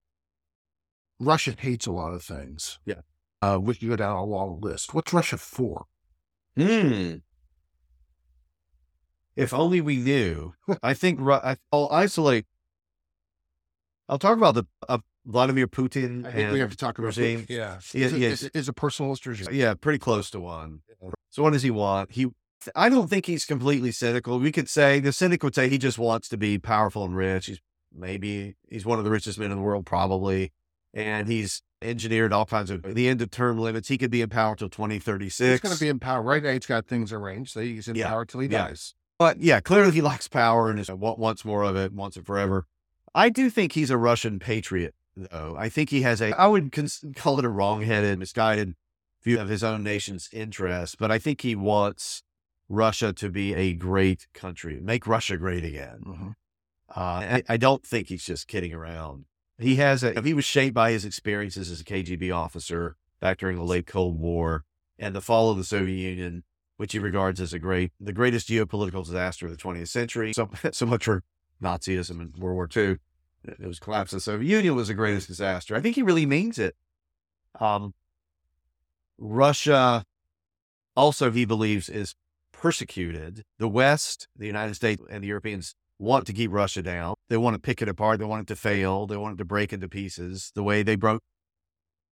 [1.19, 2.79] Russia hates a lot of things.
[2.85, 3.01] Yeah.
[3.41, 4.95] Uh, we could go down a long list.
[4.95, 5.87] What's Russia for?
[6.57, 7.17] Hmm.
[9.37, 10.55] If only we knew.
[10.83, 11.21] I think
[11.73, 12.47] I'll isolate.
[14.09, 16.27] I'll talk about the uh, Vladimir Putin.
[16.27, 17.43] I think we have to talk about regime.
[17.43, 17.49] Putin.
[17.49, 17.77] Yeah.
[17.95, 19.49] Is, is, is, is a personalist regime.
[19.53, 20.81] Yeah, pretty close to one.
[21.31, 22.13] So what does he want?
[22.13, 22.27] He
[22.75, 24.39] I don't think he's completely cynical.
[24.39, 27.47] We could say the cynic would say he just wants to be powerful and rich.
[27.47, 27.61] He's
[27.95, 30.53] maybe he's one of the richest men in the world, probably.
[30.95, 33.89] And he's engineered all kinds of the end of term limits.
[33.89, 35.39] He could be in power till 2036.
[35.39, 36.23] He's going to be in power.
[36.23, 37.53] Right now, he's got things arranged.
[37.53, 38.09] So he's in yeah.
[38.09, 38.69] power till he yeah.
[38.69, 38.95] dies.
[39.19, 42.25] But yeah, clearly he likes power and is, uh, wants more of it, wants it
[42.25, 42.67] forever.
[43.15, 45.57] I do think he's a Russian patriot, though.
[45.59, 48.75] I think he has a, I would cons- call it a wrong-headed, misguided
[49.25, 52.23] view of his own nation's interests, but I think he wants
[52.69, 56.01] Russia to be a great country, make Russia great again.
[56.07, 56.29] Mm-hmm.
[56.95, 59.27] Uh, I, I, don't think he's just kidding around.
[59.59, 63.57] He has a, he was shaped by his experiences as a KGB officer back during
[63.57, 64.65] the late Cold War
[64.99, 66.45] and the fall of the Soviet Union,
[66.77, 70.33] which he regards as a great, the greatest geopolitical disaster of the 20th century.
[70.33, 71.23] So, so much for
[71.63, 72.97] Nazism and World War II.
[73.45, 75.77] It was collapse of the Soviet Union was the greatest disaster.
[75.77, 76.75] I think he really means it.
[77.61, 77.95] Um,
[79.19, 80.05] Russia
[80.97, 82.15] also, he believes, is
[82.61, 83.45] persecuted.
[83.59, 87.15] The West, the United States, and the Europeans want to keep Russia down.
[87.29, 88.19] They want to pick it apart.
[88.19, 89.07] They want it to fail.
[89.07, 91.23] They want it to break into pieces the way they broke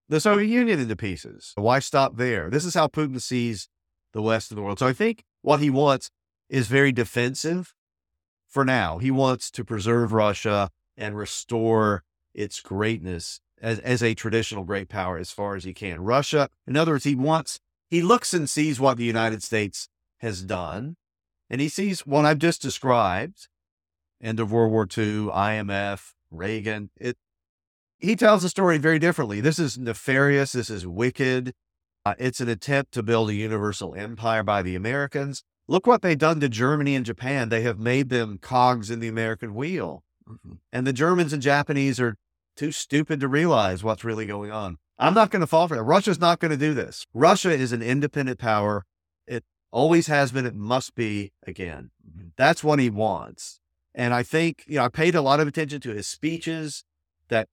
[0.09, 1.53] the Soviet Union into pieces.
[1.55, 2.51] Why stop there?
[2.51, 3.68] This is how Putin sees
[4.12, 4.80] the West of the world.
[4.80, 6.11] So I think what he wants
[6.49, 7.72] is very defensive
[8.49, 8.99] for now.
[8.99, 12.03] He wants to preserve Russia and restore
[12.34, 16.01] its greatness as, as a traditional great power as far as he can.
[16.01, 19.88] Russia, in other words, he wants, he looks and sees what the United States
[20.20, 20.96] has done,
[21.48, 23.48] and he sees what I've just described
[24.22, 26.90] end of World War II, IMF, Reagan.
[26.96, 27.16] It,
[27.98, 29.40] he tells the story very differently.
[29.40, 30.52] This is nefarious.
[30.52, 31.54] This is wicked.
[32.04, 35.42] Uh, it's an attempt to build a universal empire by the Americans.
[35.68, 37.48] Look what they've done to Germany and Japan.
[37.48, 40.02] They have made them cogs in the American wheel.
[40.28, 40.54] Mm-hmm.
[40.72, 42.16] And the Germans and Japanese are
[42.56, 44.78] too stupid to realize what's really going on.
[44.98, 45.82] I'm not going to fall for that.
[45.82, 47.06] Russia's not going to do this.
[47.14, 48.84] Russia is an independent power.
[49.26, 50.46] It always has been.
[50.46, 51.90] It must be again.
[52.06, 52.28] Mm-hmm.
[52.36, 53.60] That's what he wants.
[53.94, 56.84] And I think, you know, I paid a lot of attention to his speeches,
[57.28, 57.48] that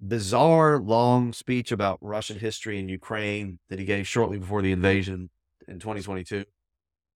[0.00, 5.30] bizarre long speech about Russian history in Ukraine that he gave shortly before the invasion
[5.68, 6.44] in 2022.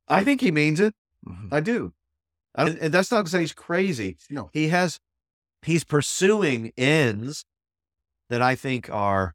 [0.07, 0.95] I think he means it.
[1.27, 1.53] Mm-hmm.
[1.53, 1.93] I do.
[2.55, 4.17] And, and, that's not to say he's crazy.
[4.31, 4.51] No.
[4.53, 4.99] He has,
[5.63, 7.45] he's pursuing ends
[8.31, 9.35] that I think are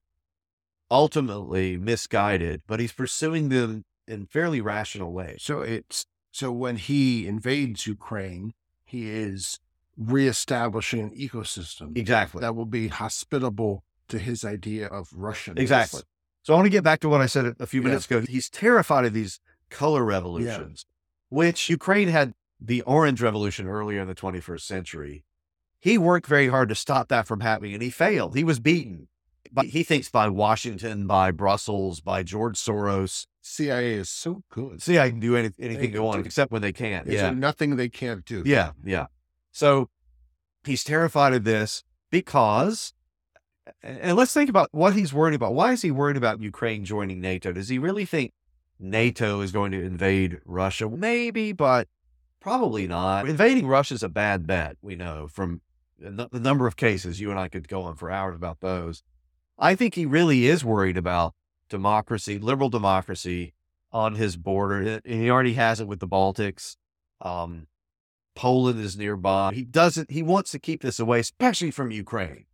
[0.90, 5.38] ultimately misguided, but he's pursuing them in fairly rational way.
[5.40, 8.54] So it's, so when he invades Ukraine,
[8.86, 9.60] he is
[9.98, 15.58] reestablishing an ecosystem exactly that will be hospitable to his idea of Russian.
[15.58, 16.02] Exactly.
[16.44, 18.18] So I want to get back to what I said a few minutes yeah.
[18.18, 18.26] ago.
[18.30, 19.40] He's terrified of these
[19.70, 21.38] color revolutions, yeah.
[21.38, 25.24] which Ukraine had the Orange Revolution earlier in the 21st century.
[25.80, 28.36] He worked very hard to stop that from happening, and he failed.
[28.36, 29.08] He was beaten.
[29.52, 33.28] But he thinks by Washington, by Brussels, by George Soros.
[33.44, 34.82] CIA is so good.
[34.82, 37.06] CIA can do any, anything they, want, except when they can't.
[37.06, 37.32] There's yeah.
[37.32, 38.42] nothing they can't do.
[38.46, 39.08] Yeah, yeah.
[39.52, 39.90] So
[40.64, 42.94] he's terrified of this because,
[43.84, 45.54] and let's think about what he's worried about.
[45.54, 47.52] Why is he worried about Ukraine joining NATO?
[47.52, 48.32] Does he really think
[48.80, 50.90] NATO is going to invade Russia?
[50.90, 51.90] Maybe, but
[52.40, 53.28] probably not.
[53.28, 55.60] Invading Russia is a bad bet, we know from
[56.00, 57.20] the number of cases.
[57.20, 59.04] You and I could go on for hours about those.
[59.60, 61.34] I think he really is worried about
[61.70, 63.54] democracy, liberal democracy
[63.92, 65.02] on his border.
[65.06, 66.78] And he already has it with the Baltics.
[67.22, 67.68] Um,
[68.36, 69.52] Poland is nearby.
[69.54, 72.46] He doesn't, he wants to keep this away, especially from Ukraine,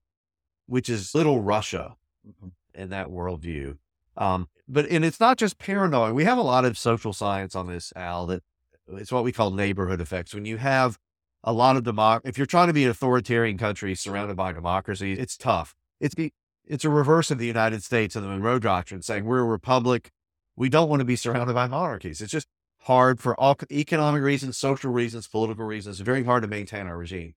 [0.68, 1.96] which is little Russia
[2.28, 2.50] mm-hmm.
[2.74, 3.78] in that worldview.
[4.18, 6.14] Um, but, and it's not just paranoia.
[6.14, 8.44] We have a lot of social science on this, Al, that
[8.90, 10.34] it's what we call neighborhood effects.
[10.34, 11.00] When you have
[11.44, 15.14] a lot of democ, if you're trying to be an authoritarian country surrounded by democracy,
[15.14, 15.74] it's tough.
[16.02, 16.34] It's the,
[16.70, 20.12] it's a reverse of the United States and the Monroe Doctrine saying we're a republic.
[20.56, 22.22] We don't want to be surrounded by monarchies.
[22.22, 22.48] It's just
[22.82, 26.00] hard for all economic reasons, social reasons, political reasons.
[26.00, 27.34] It's very hard to maintain our regime.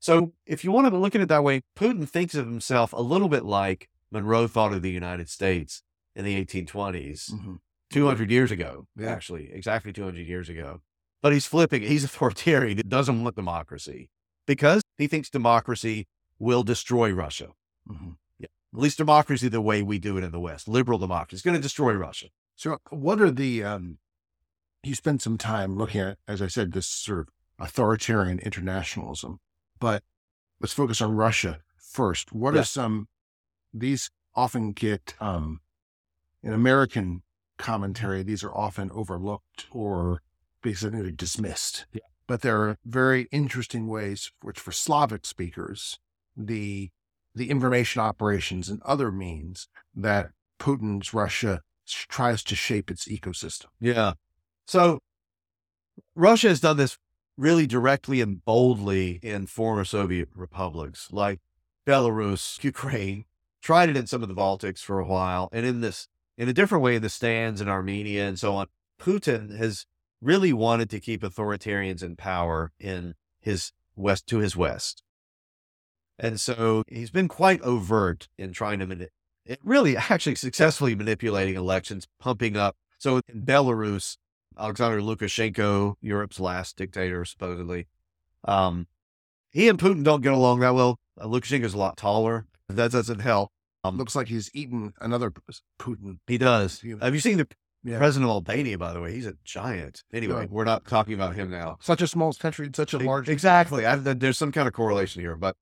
[0.00, 3.00] So if you want to look at it that way, Putin thinks of himself a
[3.00, 5.82] little bit like Monroe thought of the United States
[6.14, 7.54] in the 1820s, mm-hmm.
[7.90, 9.10] 200 years ago, yeah.
[9.10, 10.82] actually, exactly 200 years ago.
[11.22, 11.82] But he's flipping.
[11.82, 12.76] He's a authoritarian.
[12.76, 14.10] He doesn't want democracy
[14.46, 16.06] because he thinks democracy
[16.38, 17.48] will destroy Russia.
[17.90, 18.10] Mm-hmm.
[18.74, 21.56] At least democracy the way we do it in the West, liberal democracy is going
[21.56, 22.26] to destroy Russia.
[22.56, 23.98] So what are the, um,
[24.82, 29.38] you spend some time looking at, as I said, this sort of authoritarian internationalism,
[29.78, 30.02] but
[30.60, 32.32] let's focus on Russia first.
[32.32, 32.60] What yeah.
[32.60, 33.06] are some,
[33.72, 35.60] these often get, um,
[36.42, 37.22] in American
[37.58, 40.20] commentary, these are often overlooked or
[40.62, 41.86] basically dismissed.
[41.92, 42.00] Yeah.
[42.26, 46.00] But there are very interesting ways, which for Slavic speakers,
[46.36, 46.90] the
[47.34, 53.66] the information operations and other means that Putin's Russia tries to shape its ecosystem.
[53.80, 54.14] Yeah.
[54.66, 55.00] So
[56.14, 56.96] Russia has done this
[57.36, 61.40] really directly and boldly in former Soviet republics like
[61.86, 63.24] Belarus, Ukraine,
[63.60, 66.08] tried it in some of the Baltics for a while, and in this,
[66.38, 68.66] in a different way, in the stands in Armenia and so on.
[69.00, 69.86] Putin has
[70.22, 75.03] really wanted to keep authoritarians in power in his west to his west.
[76.18, 79.10] And so he's been quite overt in trying to manipulate,
[79.62, 82.76] really actually successfully manipulating elections, pumping up.
[82.98, 84.16] So in Belarus,
[84.58, 87.88] Alexander Lukashenko, Europe's last dictator, supposedly.
[88.44, 88.86] Um,
[89.50, 90.98] he and Putin don't get along that well.
[91.20, 92.46] Uh, Lukashenko's a lot taller.
[92.68, 93.50] That doesn't help.
[93.82, 95.32] Um, Looks like he's eaten another
[95.78, 96.18] Putin.
[96.26, 96.82] He does.
[97.02, 97.48] Have you seen the
[97.82, 97.98] yeah.
[97.98, 99.12] president of Albania, by the way?
[99.12, 100.02] He's a giant.
[100.12, 101.76] Anyway, we're not talking about him now.
[101.80, 103.28] Such a small country, such a large.
[103.28, 103.84] Exactly.
[103.84, 105.36] I, there's some kind of correlation here.
[105.36, 105.56] But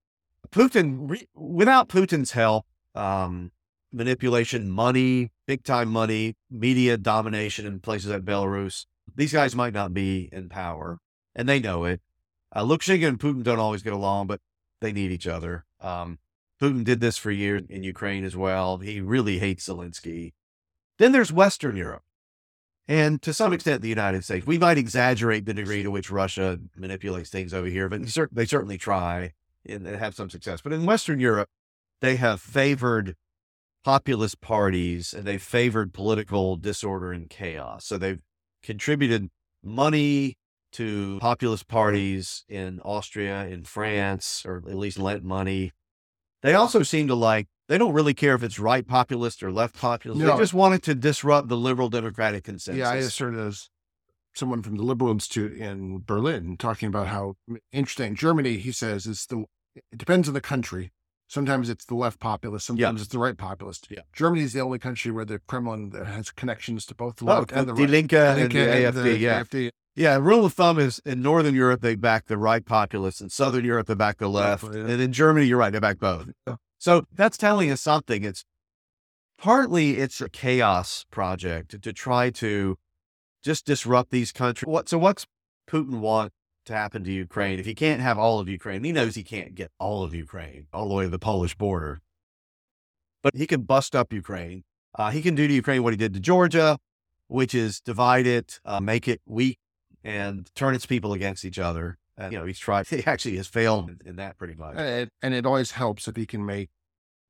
[0.53, 3.51] Putin, without Putin's help, um,
[3.91, 8.87] manipulation, money, big time money, media domination in places like Belarus.
[9.15, 10.99] These guys might not be in power
[11.35, 12.01] and they know it.
[12.55, 14.41] Uh, Lukashenko and Putin don't always get along, but
[14.81, 15.65] they need each other.
[15.81, 16.19] Um,
[16.61, 18.79] Putin did this for years in Ukraine as well.
[18.79, 20.33] He really hates Zelensky.
[20.99, 22.03] Then there's Western Europe.
[22.87, 24.47] And to some extent, the United States.
[24.47, 28.77] We might exaggerate the degree to which Russia manipulates things over here, but they certainly
[28.77, 29.33] try
[29.69, 30.61] and have some success.
[30.61, 31.49] But in Western Europe,
[32.01, 33.15] they have favored
[33.85, 37.85] populist parties and they've favored political disorder and chaos.
[37.85, 38.21] So they've
[38.63, 39.29] contributed
[39.63, 40.37] money
[40.73, 45.73] to populist parties in Austria, in France, or at least lent money.
[46.43, 49.77] They also seem to like, they don't really care if it's right populist or left
[49.77, 50.21] populist.
[50.21, 50.33] No.
[50.33, 52.79] They just wanted to disrupt the liberal democratic consensus.
[52.79, 53.69] Yeah, I just heard as
[54.35, 57.35] someone from the Liberal Institute in Berlin talking about how
[57.73, 60.93] interesting Germany, he says, is the, it depends on the country.
[61.29, 63.03] Sometimes it's the left populist, sometimes yeah.
[63.03, 63.87] it's the right populist.
[63.91, 64.01] Yeah.
[64.13, 67.47] Germany is the only country where the Kremlin uh, has connections to both the oh,
[67.53, 67.89] and the right.
[67.89, 69.43] Linke and, the AFD, the yeah.
[69.43, 69.71] AFD.
[69.95, 73.21] Yeah, rule of thumb is in Northern Europe, they back the right populists.
[73.21, 74.65] In Southern Europe, they back the left.
[74.65, 74.81] yeah.
[74.81, 76.29] And in Germany, you're right, they back both.
[76.47, 76.57] Yeah.
[76.79, 78.25] So that's telling us something.
[78.25, 78.45] It's
[79.39, 82.77] partly it's a chaos project to try to
[83.43, 84.69] just disrupt these countries.
[84.69, 85.27] What, so what's
[85.69, 86.33] Putin want
[86.65, 88.85] to happen to Ukraine if he can't have all of Ukraine.
[88.85, 92.01] He knows he can't get all of Ukraine all the way to the Polish border,
[93.23, 94.65] but he can bust up Ukraine.
[94.95, 96.79] Uh, he can do to Ukraine what he did to Georgia,
[97.27, 99.59] which is divide it, uh, make it weak,
[100.05, 101.99] and turn its people against each other.
[102.17, 104.75] And, you know, he's tried, he actually has failed in, that pretty much.
[104.77, 106.71] And it, and it always helps if he can make,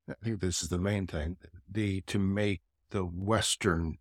[0.08, 1.36] I think this is the main thing,
[1.70, 2.60] the to make
[2.90, 3.98] the Western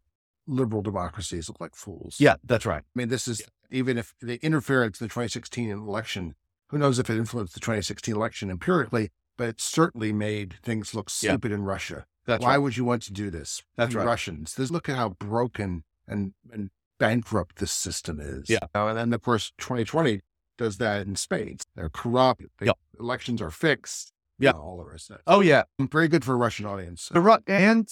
[0.47, 2.17] liberal democracies look like fools.
[2.19, 2.81] Yeah, that's right.
[2.81, 3.77] I mean, this is yeah.
[3.77, 6.35] even if the interference in the 2016 election,
[6.69, 11.09] who knows if it influenced the 2016 election empirically, but it certainly made things look
[11.09, 11.57] stupid yeah.
[11.57, 12.05] in Russia.
[12.25, 12.57] That's Why right.
[12.59, 13.63] would you want to do this?
[13.75, 14.05] That's right.
[14.05, 14.55] Russians.
[14.55, 16.69] This, look at how broken and, and
[16.99, 18.49] bankrupt this system is.
[18.49, 18.59] Yeah.
[18.75, 20.21] and then, of course, 2020
[20.57, 21.65] does that in spades.
[21.75, 22.43] They're corrupt.
[22.59, 22.77] They, yep.
[22.99, 24.13] Elections are fixed.
[24.37, 24.51] Yeah.
[24.51, 25.23] all the rest of that.
[25.27, 25.63] Oh, yeah.
[25.79, 27.09] Very good for a Russian audience.
[27.47, 27.87] And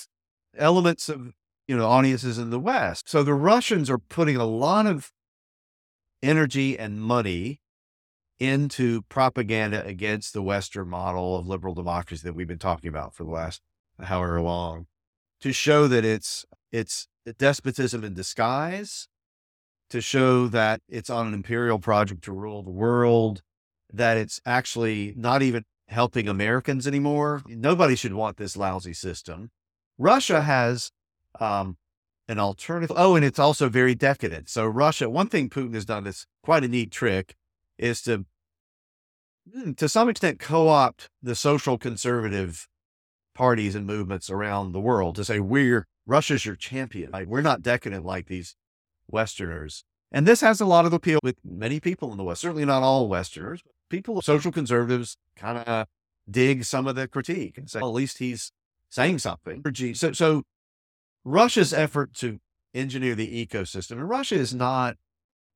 [0.57, 1.33] elements of
[1.69, 3.07] you know, audiences in the West.
[3.07, 5.11] So the Russians are putting a lot of
[6.23, 7.61] energy and money
[8.39, 13.23] into propaganda against the Western model of liberal democracy that we've been talking about for
[13.23, 13.61] the last
[14.01, 14.87] however long
[15.41, 17.07] to show that it's, it's
[17.37, 19.07] despotism in disguise,
[19.91, 23.43] to show that it's on an imperial project to rule the world,
[23.93, 27.43] that it's actually not even helping Americans anymore.
[27.45, 29.51] Nobody should want this lousy system.
[29.99, 30.89] Russia has
[31.39, 31.77] um,
[32.27, 32.95] an alternative.
[32.97, 34.49] Oh, and it's also very decadent.
[34.49, 37.35] So Russia, one thing Putin has done that's quite a neat trick
[37.77, 38.25] is to,
[39.51, 42.67] hmm, to some extent, co-opt the social conservative
[43.33, 47.11] parties and movements around the world to say, we're, Russia's your champion.
[47.11, 48.55] Like, we're not decadent like these
[49.07, 49.83] Westerners.
[50.11, 52.83] And this has a lot of appeal with many people in the West, certainly not
[52.83, 53.61] all Westerners.
[53.89, 55.87] People, social conservatives kind of
[56.29, 58.51] dig some of the critique and say, well, at least he's
[58.89, 59.63] saying something.
[59.93, 60.43] So, so
[61.23, 62.39] Russia's effort to
[62.73, 64.97] engineer the ecosystem, and Russia is not,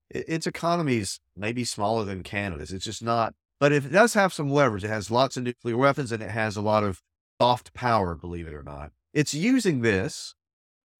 [0.09, 2.71] its economy is maybe smaller than Canada's.
[2.71, 5.77] It's just not, but if it does have some leverage, it has lots of nuclear
[5.77, 7.01] weapons and it has a lot of
[7.41, 8.91] soft power, believe it or not.
[9.13, 10.35] It's using this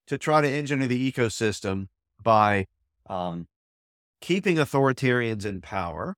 [0.06, 1.88] to try to engineer the ecosystem
[2.22, 2.66] by
[3.08, 3.48] um,
[4.20, 6.16] keeping authoritarians in power,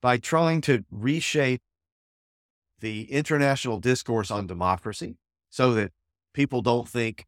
[0.00, 1.62] by trying to reshape
[2.80, 5.16] the international discourse on democracy
[5.50, 5.92] so that
[6.32, 7.24] people don't think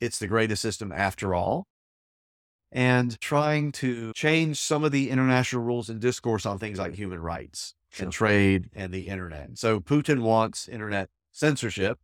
[0.00, 1.66] it's the greatest system after all.
[2.70, 7.20] And trying to change some of the international rules and discourse on things like human
[7.20, 8.04] rights sure.
[8.04, 9.58] and trade and the internet.
[9.58, 11.98] So Putin wants internet censorship.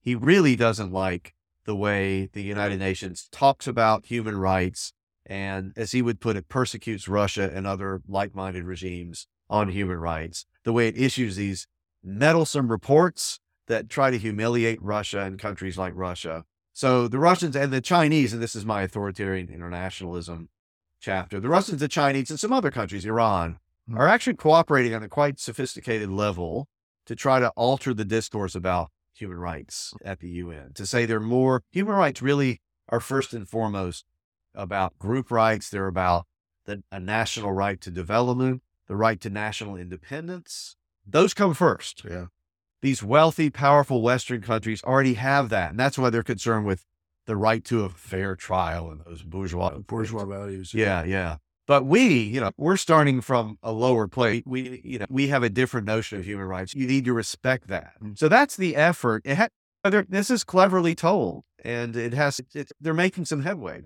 [0.00, 1.34] He really doesn't like
[1.64, 4.92] the way the United Nations talks about human rights
[5.26, 9.98] and, as he would put it, persecutes Russia and other like minded regimes on human
[9.98, 10.46] rights.
[10.64, 11.66] The way it issues these
[12.02, 16.44] meddlesome reports that try to humiliate Russia and countries like Russia
[16.78, 20.48] so the Russians and the Chinese, and this is my authoritarian internationalism
[21.00, 23.58] chapter, the Russians, the Chinese, and some other countries, Iran,
[23.90, 23.98] mm-hmm.
[23.98, 26.68] are actually cooperating on a quite sophisticated level
[27.06, 31.18] to try to alter the discourse about human rights at the UN, to say they're
[31.18, 34.04] more, human rights really are first and foremost
[34.54, 35.70] about group rights.
[35.70, 36.26] They're about
[36.64, 40.76] the, a national right to development, the right to national independence.
[41.04, 42.04] Those come first.
[42.08, 42.26] Yeah
[42.82, 45.70] these wealthy, powerful Western countries already have that.
[45.70, 46.84] And that's why they're concerned with
[47.26, 50.72] the right to a fair trial and those bourgeois bourgeois values.
[50.72, 51.36] Yeah, yeah.
[51.66, 54.44] But we, you know, we're starting from a lower plate.
[54.46, 56.74] We, you know, we have a different notion of human rights.
[56.74, 57.92] You need to respect that.
[58.14, 59.26] So that's the effort.
[59.26, 59.48] Ha-
[59.84, 62.40] this is cleverly told, and it has.
[62.54, 63.82] It, they're making some headway.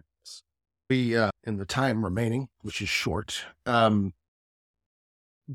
[0.88, 4.12] We, uh, in the time remaining, which is short, um,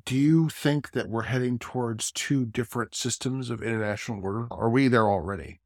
[0.06, 4.48] Do you think that we're heading towards two different systems of international order?
[4.52, 5.62] Are we there already?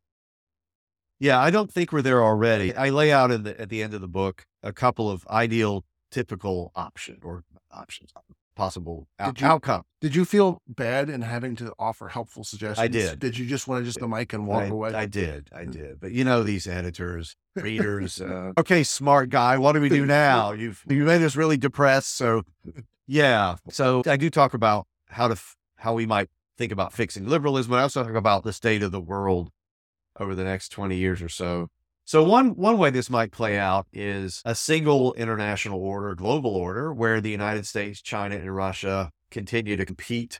[1.19, 2.75] Yeah, I don't think we're there already.
[2.75, 5.85] I lay out in the, at the end of the book a couple of ideal,
[6.11, 8.11] typical option or options,
[8.55, 9.83] possible out- Did you- outcome.
[10.01, 12.79] Did you feel bad in having to offer helpful suggestions?
[12.83, 13.19] I did.
[13.19, 14.93] Did you just want to just the mic and walk I, away?
[14.95, 15.99] I did, I did.
[15.99, 18.19] But you know these editors, readers.
[18.31, 20.53] Uh, okay, smart guy, what do we do now?
[20.53, 22.15] You've you made us really depressed.
[22.15, 22.41] So,
[23.07, 23.55] yeah.
[23.69, 27.73] So I do talk about how to f- how we might think about fixing liberalism.
[27.73, 29.51] I also talk about the state of the world
[30.19, 31.67] over the next twenty years or so.
[32.05, 36.93] So one one way this might play out is a single international order, global order,
[36.93, 40.39] where the United States, China, and Russia continue to compete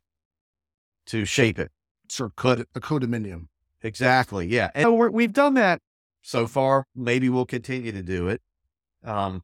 [1.06, 1.72] to shape it.
[2.10, 3.48] Sir, code, a codominium.
[3.82, 4.48] Exactly.
[4.48, 4.70] Yeah.
[4.76, 5.82] And so we're, we've done that
[6.22, 6.86] so far.
[6.96, 8.42] Maybe we'll continue to do it.
[9.04, 9.44] Um,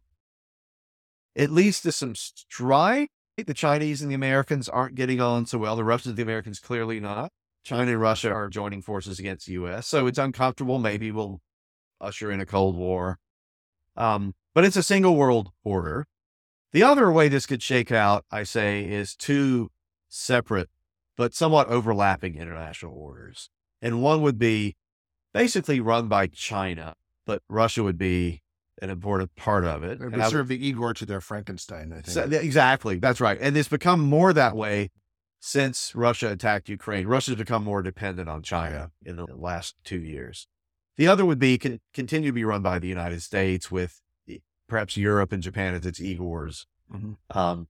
[1.37, 3.09] at leads to some strife.
[3.37, 5.75] The Chinese and the Americans aren't getting on so well.
[5.75, 7.31] The Russians and the Americans clearly not.
[7.63, 9.85] China and Russia are joining forces against the U.S.
[9.85, 10.79] So it's uncomfortable.
[10.79, 11.41] Maybe we'll
[12.01, 13.19] usher in a Cold War.
[13.95, 16.07] Um, but it's a single world order.
[16.71, 19.69] The other way this could shake out, I say, is two
[20.09, 20.69] separate
[21.17, 23.49] but somewhat overlapping international orders.
[23.81, 24.75] And one would be
[25.33, 26.93] basically run by China,
[27.25, 28.43] but Russia would be
[28.81, 29.99] an important part of it.
[29.99, 32.07] They I- serve the Igor to their Frankenstein, I think.
[32.07, 32.99] so- exactly.
[32.99, 33.37] That's right.
[33.41, 34.91] And it's become more that way
[35.39, 37.07] since Russia attacked Ukraine.
[37.07, 40.47] Russia's become more dependent on China in the last two years.
[40.97, 44.01] The other would be con- continue to be run by the United States with
[44.67, 46.65] perhaps Europe and Japan as its Igors.
[46.93, 47.17] Mhm.
[47.29, 47.67] Um,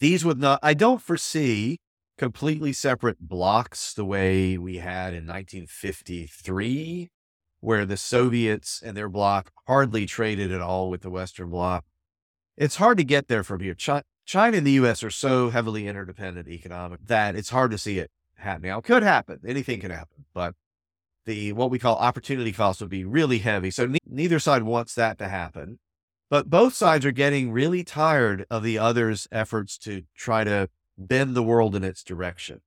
[0.00, 1.78] these would not, I don't foresee
[2.18, 7.10] completely separate blocks the way we had in 1953,
[7.62, 11.84] where the Soviets and their bloc hardly traded at all with the Western bloc.
[12.56, 13.72] It's hard to get there from here.
[13.72, 15.02] China, China and the U.S.
[15.04, 18.70] are so heavily interdependent economic that it's hard to see it happening.
[18.70, 19.38] Now, it could happen.
[19.46, 20.54] Anything can happen, but
[21.24, 23.70] the what we call opportunity cost would be really heavy.
[23.70, 25.78] So ne- neither side wants that to happen.
[26.30, 31.36] But both sides are getting really tired of the other's efforts to try to bend
[31.36, 32.60] the world in its direction.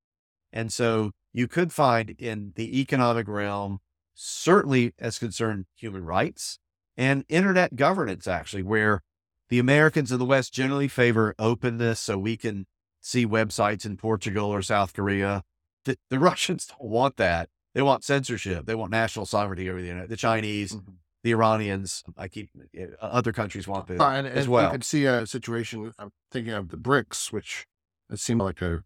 [0.54, 3.80] And so you could find in the economic realm,
[4.16, 6.58] certainly as concerned human rights
[6.98, 9.04] and internet governance, actually, where
[9.50, 12.66] the Americans in the West generally favor openness so we can
[13.02, 15.44] see websites in Portugal or South Korea.
[15.84, 17.50] The, the Russians don't want that.
[17.74, 18.66] They want censorship.
[18.66, 20.10] They want national sovereignty over the internet.
[20.10, 20.94] The Chinese, Mhm.
[21.24, 22.50] the Iranians, I keep
[22.80, 24.64] uh, other countries want this and, as and well.
[24.68, 25.92] You could see a situation.
[26.00, 27.68] I'm thinking of the BRICS, which
[28.10, 28.84] it seemed like a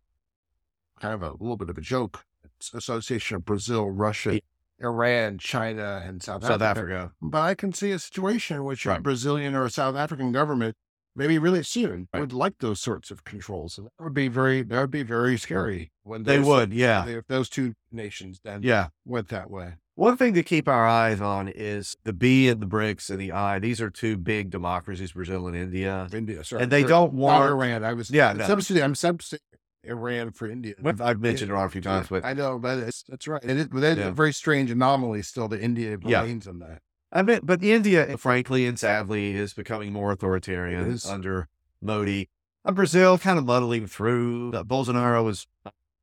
[1.00, 2.26] kind of a little bit of a joke.
[2.58, 4.40] It's association of Brazil, Russia, Yeah.
[4.82, 6.94] Iran, China, and South, South Africa.
[6.94, 7.12] Africa.
[7.22, 10.76] But I can see a situation in which a Brazilian or a South African government,
[11.16, 12.20] maybe really soon, Right.
[12.22, 15.38] would like those sorts of controls, and that would be very that would be very
[15.38, 17.06] scary when They would, yeah.
[17.08, 18.88] if those two nations then Yeah.
[19.06, 19.76] went that way.
[19.96, 23.34] One thing to keep our eyes on is the B and the BRICS and the
[23.34, 23.60] I.
[23.60, 26.08] These are two big democracies, Brazil and India.
[26.14, 27.84] India, sorry, And they don't Not want, Iran.
[27.84, 28.46] I was Yeah, no.
[28.46, 29.36] I'm substituting
[29.84, 30.76] Iran for India.
[30.84, 33.44] I've mentioned Iran a few times, but I know, but it's, that's right.
[33.44, 34.08] And it, but that's Yeah.
[34.08, 36.22] a very strange anomaly still that India Yeah.
[36.22, 36.82] remains on that.
[37.12, 41.48] I mean, but India, frankly and sadly, is becoming more authoritarian under
[41.82, 42.30] Modi.
[42.66, 44.52] Uh, Brazil kind of muddling through.
[44.54, 45.48] Uh, Bolsonaro was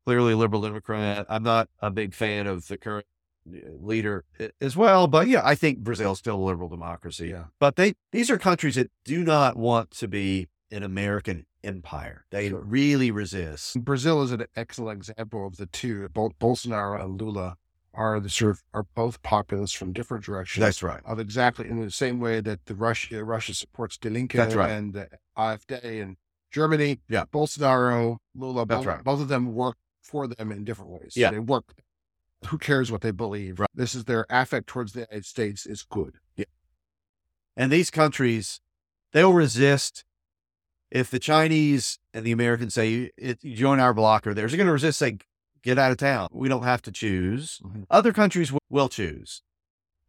[0.04, 1.26] clearly a liberal Democrat.
[1.28, 3.06] I'm not a big fan of the current
[3.48, 4.24] uh, leader
[4.60, 7.28] as well, but yeah, I think Brazil's still a liberal democracy.
[7.28, 7.44] Yeah.
[7.60, 12.24] But they these are countries that do not want to be an American empire.
[12.30, 12.60] They Sure.
[12.60, 13.82] really resist.
[13.84, 16.08] Brazil is an excellent example of the two.
[16.10, 17.56] Both Bolsonaro and Lula
[17.94, 20.60] are the sort of, are both populists from different directions.
[20.60, 21.00] That's right.
[21.04, 24.70] of exactly in the same way that the Russia Russia supports Die Linke right.
[24.70, 26.16] and the AfD in
[26.50, 27.00] Germany.
[27.08, 27.24] Yeah.
[27.32, 29.04] Bolsonaro, Lula, That's both, right.
[29.04, 31.14] both of them work for them in different ways.
[31.16, 31.30] Yeah.
[31.30, 31.74] they work.
[32.48, 33.58] Who cares what they believe?
[33.60, 33.70] Right.
[33.74, 36.16] This is their affect towards the United States is good.
[36.36, 36.44] Yeah.
[37.56, 38.60] And these countries,
[39.12, 40.04] they'll resist
[41.00, 44.56] if the Chinese and the Americans say, "It- you join our bloc or theirs, they're
[44.62, 45.18] going to resist, say,
[45.62, 46.28] get out of town.
[46.32, 47.60] We don't have to choose.
[47.64, 47.84] Mhm.
[47.90, 49.42] Other countries w- will choose.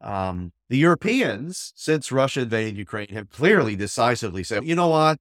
[0.01, 5.17] Um, the Europeans, since Russia invaded Ukraine, have clearly decisively said, you know what?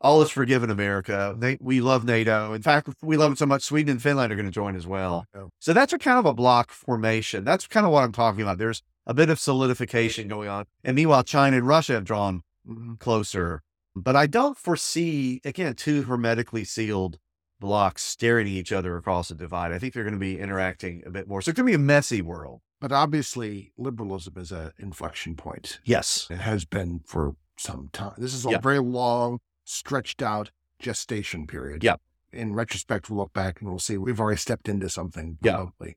[0.00, 1.34] All is forgiven America.
[1.36, 2.52] They, we love NATO.
[2.54, 4.86] In fact, we love it so much, Sweden and Finland are going to join as
[4.86, 5.26] well.
[5.34, 5.46] Yeah.
[5.58, 7.44] So that's a kind of a block formation.
[7.44, 8.58] That's kind of what I'm talking about.
[8.58, 10.64] There's a bit of solidification going on.
[10.84, 12.98] And meanwhile, China and Russia have drawn Mhm.
[12.98, 13.62] closer.
[13.96, 17.18] But I don't foresee, again, two hermetically sealed
[17.58, 19.72] blocks staring at each other across the divide.
[19.72, 21.42] I think they're going to be interacting a bit more.
[21.42, 22.60] So it's going to be a messy world.
[22.80, 25.80] But obviously, liberalism is an inflection point.
[25.84, 26.26] Yes.
[26.30, 28.14] It has been for some time.
[28.16, 28.58] This is a Yeah.
[28.60, 31.84] very long, stretched out gestation period.
[31.84, 31.96] Yeah.
[32.32, 35.36] in retrospect, we'll look back and we'll see we've already stepped into something.
[35.42, 35.56] Yeah.
[35.56, 35.96] Probably.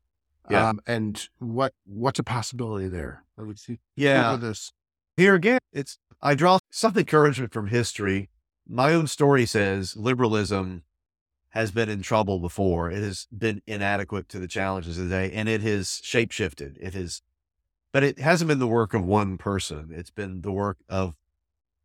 [0.49, 0.69] Yeah.
[0.69, 3.23] Um, and what what's a possibility there?
[3.37, 3.79] I would see.
[3.95, 4.35] Yeah.
[4.35, 4.73] This.
[5.15, 8.29] Here again, it's I draw some encouragement from history.
[8.67, 10.83] My own story says liberalism
[11.49, 12.89] has been in trouble before.
[12.89, 16.77] It has been inadequate to the challenges of the day, and it has shapeshifted.
[16.79, 17.21] It has,
[17.91, 19.89] but it hasn't been the work of one person.
[19.91, 21.15] It's been the work of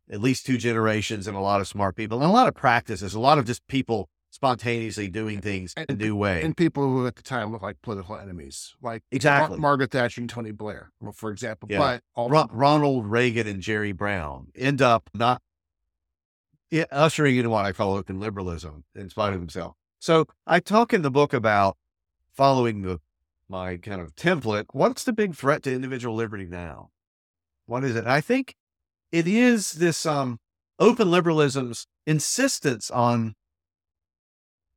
[0.09, 3.13] at least two generations and a lot of smart people and a lot of practices,
[3.13, 6.41] a lot of just people spontaneously doing things in a new way.
[6.43, 9.57] And people who at the time looked like political enemies, like exactly.
[9.57, 11.67] Mar- Margaret Thatcher and Tony Blair, for example.
[11.71, 11.79] Yeah.
[11.79, 15.41] But all, Ron- Ronald Reagan and Jerry Brown end up not
[16.71, 19.75] yeah, ushering in what I call open liberalism in spite of himself.
[19.99, 21.77] So I talk in the book about
[22.33, 22.99] following the
[23.49, 24.65] my kind of template.
[24.71, 26.91] What's the big threat to individual liberty now?
[27.65, 28.05] What is it?
[28.05, 28.55] I think
[29.11, 30.39] it is this um,
[30.77, 33.35] open liberalism's insistence on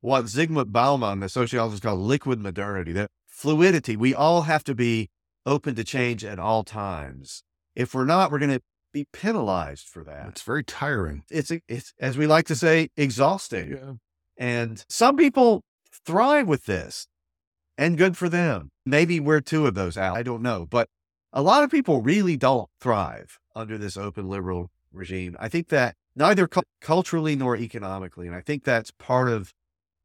[0.03, 3.97] what Zygmunt Bauman, the sociologist, called liquid modernity, that fluidity.
[3.97, 5.09] We all have to be
[5.47, 7.43] open to change at all times.
[7.75, 10.29] If we're not, we're going to be penalized for that.
[10.29, 11.23] it's very tiring.
[11.31, 13.73] It's, it's, as we like to say, exhausting.
[13.73, 13.93] Yeah.
[14.37, 15.63] And some people
[16.05, 17.07] thrive with this
[17.79, 18.71] and good for them.
[18.85, 20.17] Maybe we're two of those out.
[20.17, 20.67] I don't know.
[20.69, 20.89] But
[21.33, 25.37] a lot of people really don't thrive under this open liberal regime.
[25.41, 28.27] I think that neither cu- culturally nor economically.
[28.27, 29.53] And I think that's part of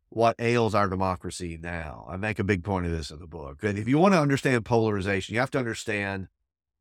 [0.10, 2.06] what ails our democracy now.
[2.10, 4.22] I make a big point of this in the book that if you want to
[4.22, 6.28] understand polarization, you have to understand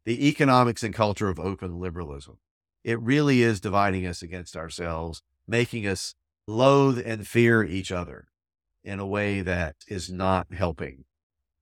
[0.05, 2.39] the economics and culture of open liberalism.
[2.85, 6.15] It really is dividing us against ourselves, making us
[6.47, 8.29] loathe and fear each other
[8.85, 11.05] in a way that is not helping.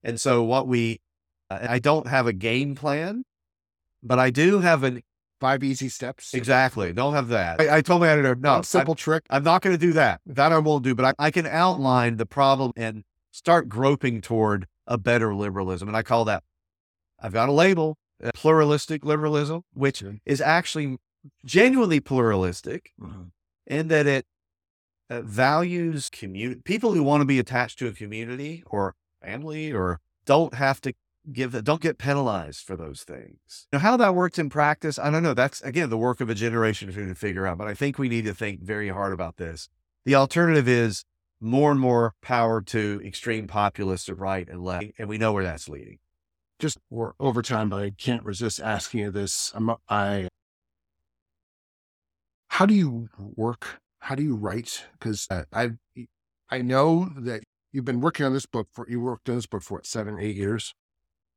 [0.02, 1.00] And so, what we,
[1.50, 3.24] I don't have a game plan,
[4.02, 5.02] but I do have an
[5.41, 6.32] Five easy steps.
[6.32, 6.93] exactly.
[6.93, 7.61] Don't have that.
[7.61, 9.24] I, I told my editor, no, One simple trick.
[9.28, 10.20] I'm not going to do that.
[10.26, 14.66] That I won't do, but I, I can outline the problem and start groping toward
[14.87, 15.89] a better liberalism.
[15.89, 16.45] And I call that,
[17.20, 20.97] I've got a label, uh, pluralistic liberalism, which is actually
[21.45, 23.30] genuinely pluralistic Mhm.
[23.66, 24.26] in that it
[25.11, 30.01] uh, values community, people who want to be attached to a community or family or
[30.24, 30.95] don't have to
[31.33, 33.66] give don't get penalized for those things.
[33.72, 35.35] Now, how that works in practice, I don't know.
[35.35, 38.25] That's again the work of a generation to figure out, but I think we need
[38.27, 39.68] to think very hard about this.
[40.05, 41.05] The alternative is
[41.41, 45.45] more and more power to extreme populists of right and left, and we know where
[45.45, 45.99] that's leading.
[46.59, 46.79] Just
[47.18, 49.53] over time, but I can't resist asking you this.
[49.55, 50.29] I'm, I,
[52.49, 53.81] how do you work?
[53.99, 54.85] How do you write?
[54.93, 55.72] Because uh, I,
[56.49, 59.62] I know that you've been working on this book for, you worked on this book
[59.62, 60.75] for what, seven, eight years.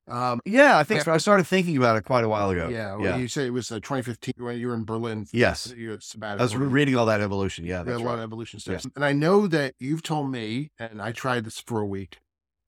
[0.08, 1.14] Um, Yeah, I think so.
[1.14, 2.70] I started thinking about it quite a while ago.
[2.70, 3.18] yeah, well, yeah.
[3.18, 5.26] you say it was uh, 2015 when you were in Berlin.
[5.26, 5.74] for Yes.
[6.00, 6.42] sabbatical.
[6.42, 7.66] I was reading all that evolution.
[7.66, 8.20] Yeah, that's a lot right.
[8.20, 8.88] of evolution steps.
[8.96, 12.20] And I know that you've told me, and I tried this for a week,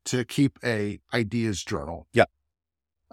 [0.06, 2.08] to keep a ideas journal.
[2.14, 2.26] Yeah.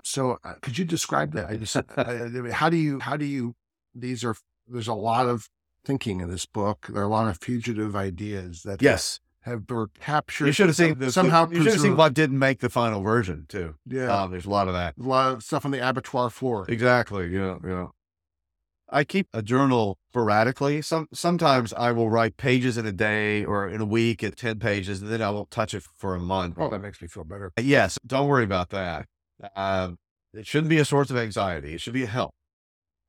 [0.05, 1.49] So uh, could you describe that?
[1.51, 3.55] I just, I how do you, how do you,
[3.95, 4.37] these are,
[4.68, 5.49] there's a lot of
[5.85, 6.87] thinking in this book.
[6.89, 10.47] There are a lot of fugitive ideas that Yes, have been captured.
[10.47, 13.01] you should have seen the, somehow You should have seen what didn't make the final
[13.01, 13.76] version too.
[13.86, 14.14] Yeah.
[14.14, 14.94] Um, there's a lot of that.
[14.99, 16.66] a lot of stuff on the abattoir floor.
[16.68, 17.28] Exactly.
[17.28, 17.57] Yeah.
[17.64, 17.86] Yeah.
[18.88, 20.80] I keep a journal sporadically.
[20.82, 24.61] Some sometimes I will write pages in a day or in a week at ten
[24.61, 26.55] pages, and then I won't touch it for a month.
[26.59, 27.53] Oh, that makes me feel better.
[27.61, 29.07] Yes, don't worry about that.
[29.57, 29.99] Um,
[30.32, 31.74] it shouldn't be a source of anxiety.
[31.74, 32.32] It should be a help.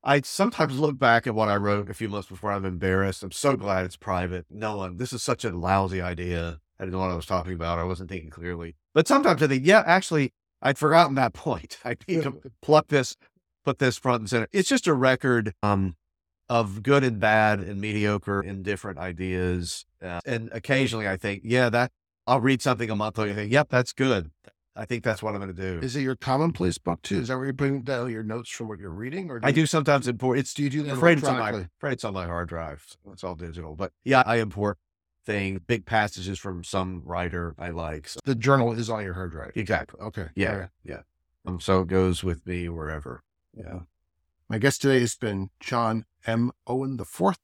[0.04, 2.52] I sometimes look back at what I wrote a few months before.
[2.52, 3.22] I'm embarrassed.
[3.22, 4.46] I'm so glad it's private.
[4.50, 4.96] No one.
[4.96, 6.60] This is such a lousy idea.
[6.78, 7.78] I didn't know what I was talking about.
[7.78, 8.76] I wasn't thinking clearly.
[8.94, 10.32] But sometimes I think, yeah, actually,
[10.62, 11.78] I'd forgotten that point.
[11.84, 13.16] I need to pluck this,
[13.64, 14.48] put this front and center.
[14.52, 15.96] It's just a record um,
[16.48, 19.84] of good and bad and mediocre and different ideas.
[20.00, 21.90] Uh, and occasionally I think, yeah, that
[22.26, 24.30] I'll read something a month later and think, yep, that's good.
[24.78, 25.84] I think that's what I'm going to do.
[25.84, 27.18] Is it your commonplace book too?
[27.18, 29.28] Is that where you're putting down your notes from what you're reading?
[29.30, 30.38] Or I you- do sometimes import.
[30.38, 32.84] It's Do you do that afraid it's on my afraid it's on my hard drive.
[32.86, 33.74] So it's all digital.
[33.74, 34.78] But yeah, I import
[35.26, 38.08] things, big passages from some writer I like.
[38.08, 39.52] So, The journal is on your hard drive.
[39.56, 40.00] exactly.
[40.00, 40.28] Okay.
[40.36, 40.52] Yeah.
[40.54, 40.68] Right.
[40.84, 41.00] Yeah.
[41.44, 43.24] Um, so it goes with me wherever.
[43.54, 43.80] Yeah.
[44.48, 46.52] My guest today has been John M.
[46.66, 47.36] Owen IV.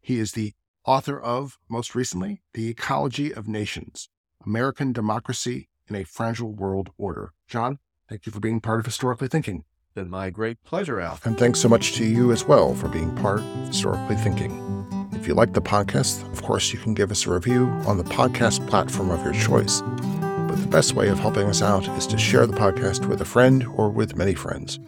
[0.00, 4.08] He is the author of, most recently, The Ecology of Nations
[4.46, 7.32] American Democracy in a Fragile World Order.
[7.46, 7.78] John,
[8.08, 9.64] thank you for being part of Historically Thinking.
[9.94, 11.18] Been my great pleasure, Al.
[11.24, 15.08] And thanks so much to you as well for being part of Historically Thinking.
[15.12, 18.04] If you like the podcast, of course, you can give us a review on the
[18.04, 19.80] podcast platform of your choice.
[19.80, 23.24] But the best way of helping us out is to share the podcast with a
[23.24, 24.78] friend or with many friends.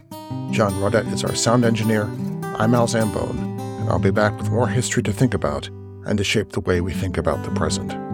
[0.50, 2.04] John Rodette is our sound engineer.
[2.58, 5.68] I'm Al Zambone, and I'll be back with more history to think about
[6.06, 8.09] and to shape the way we think about the present.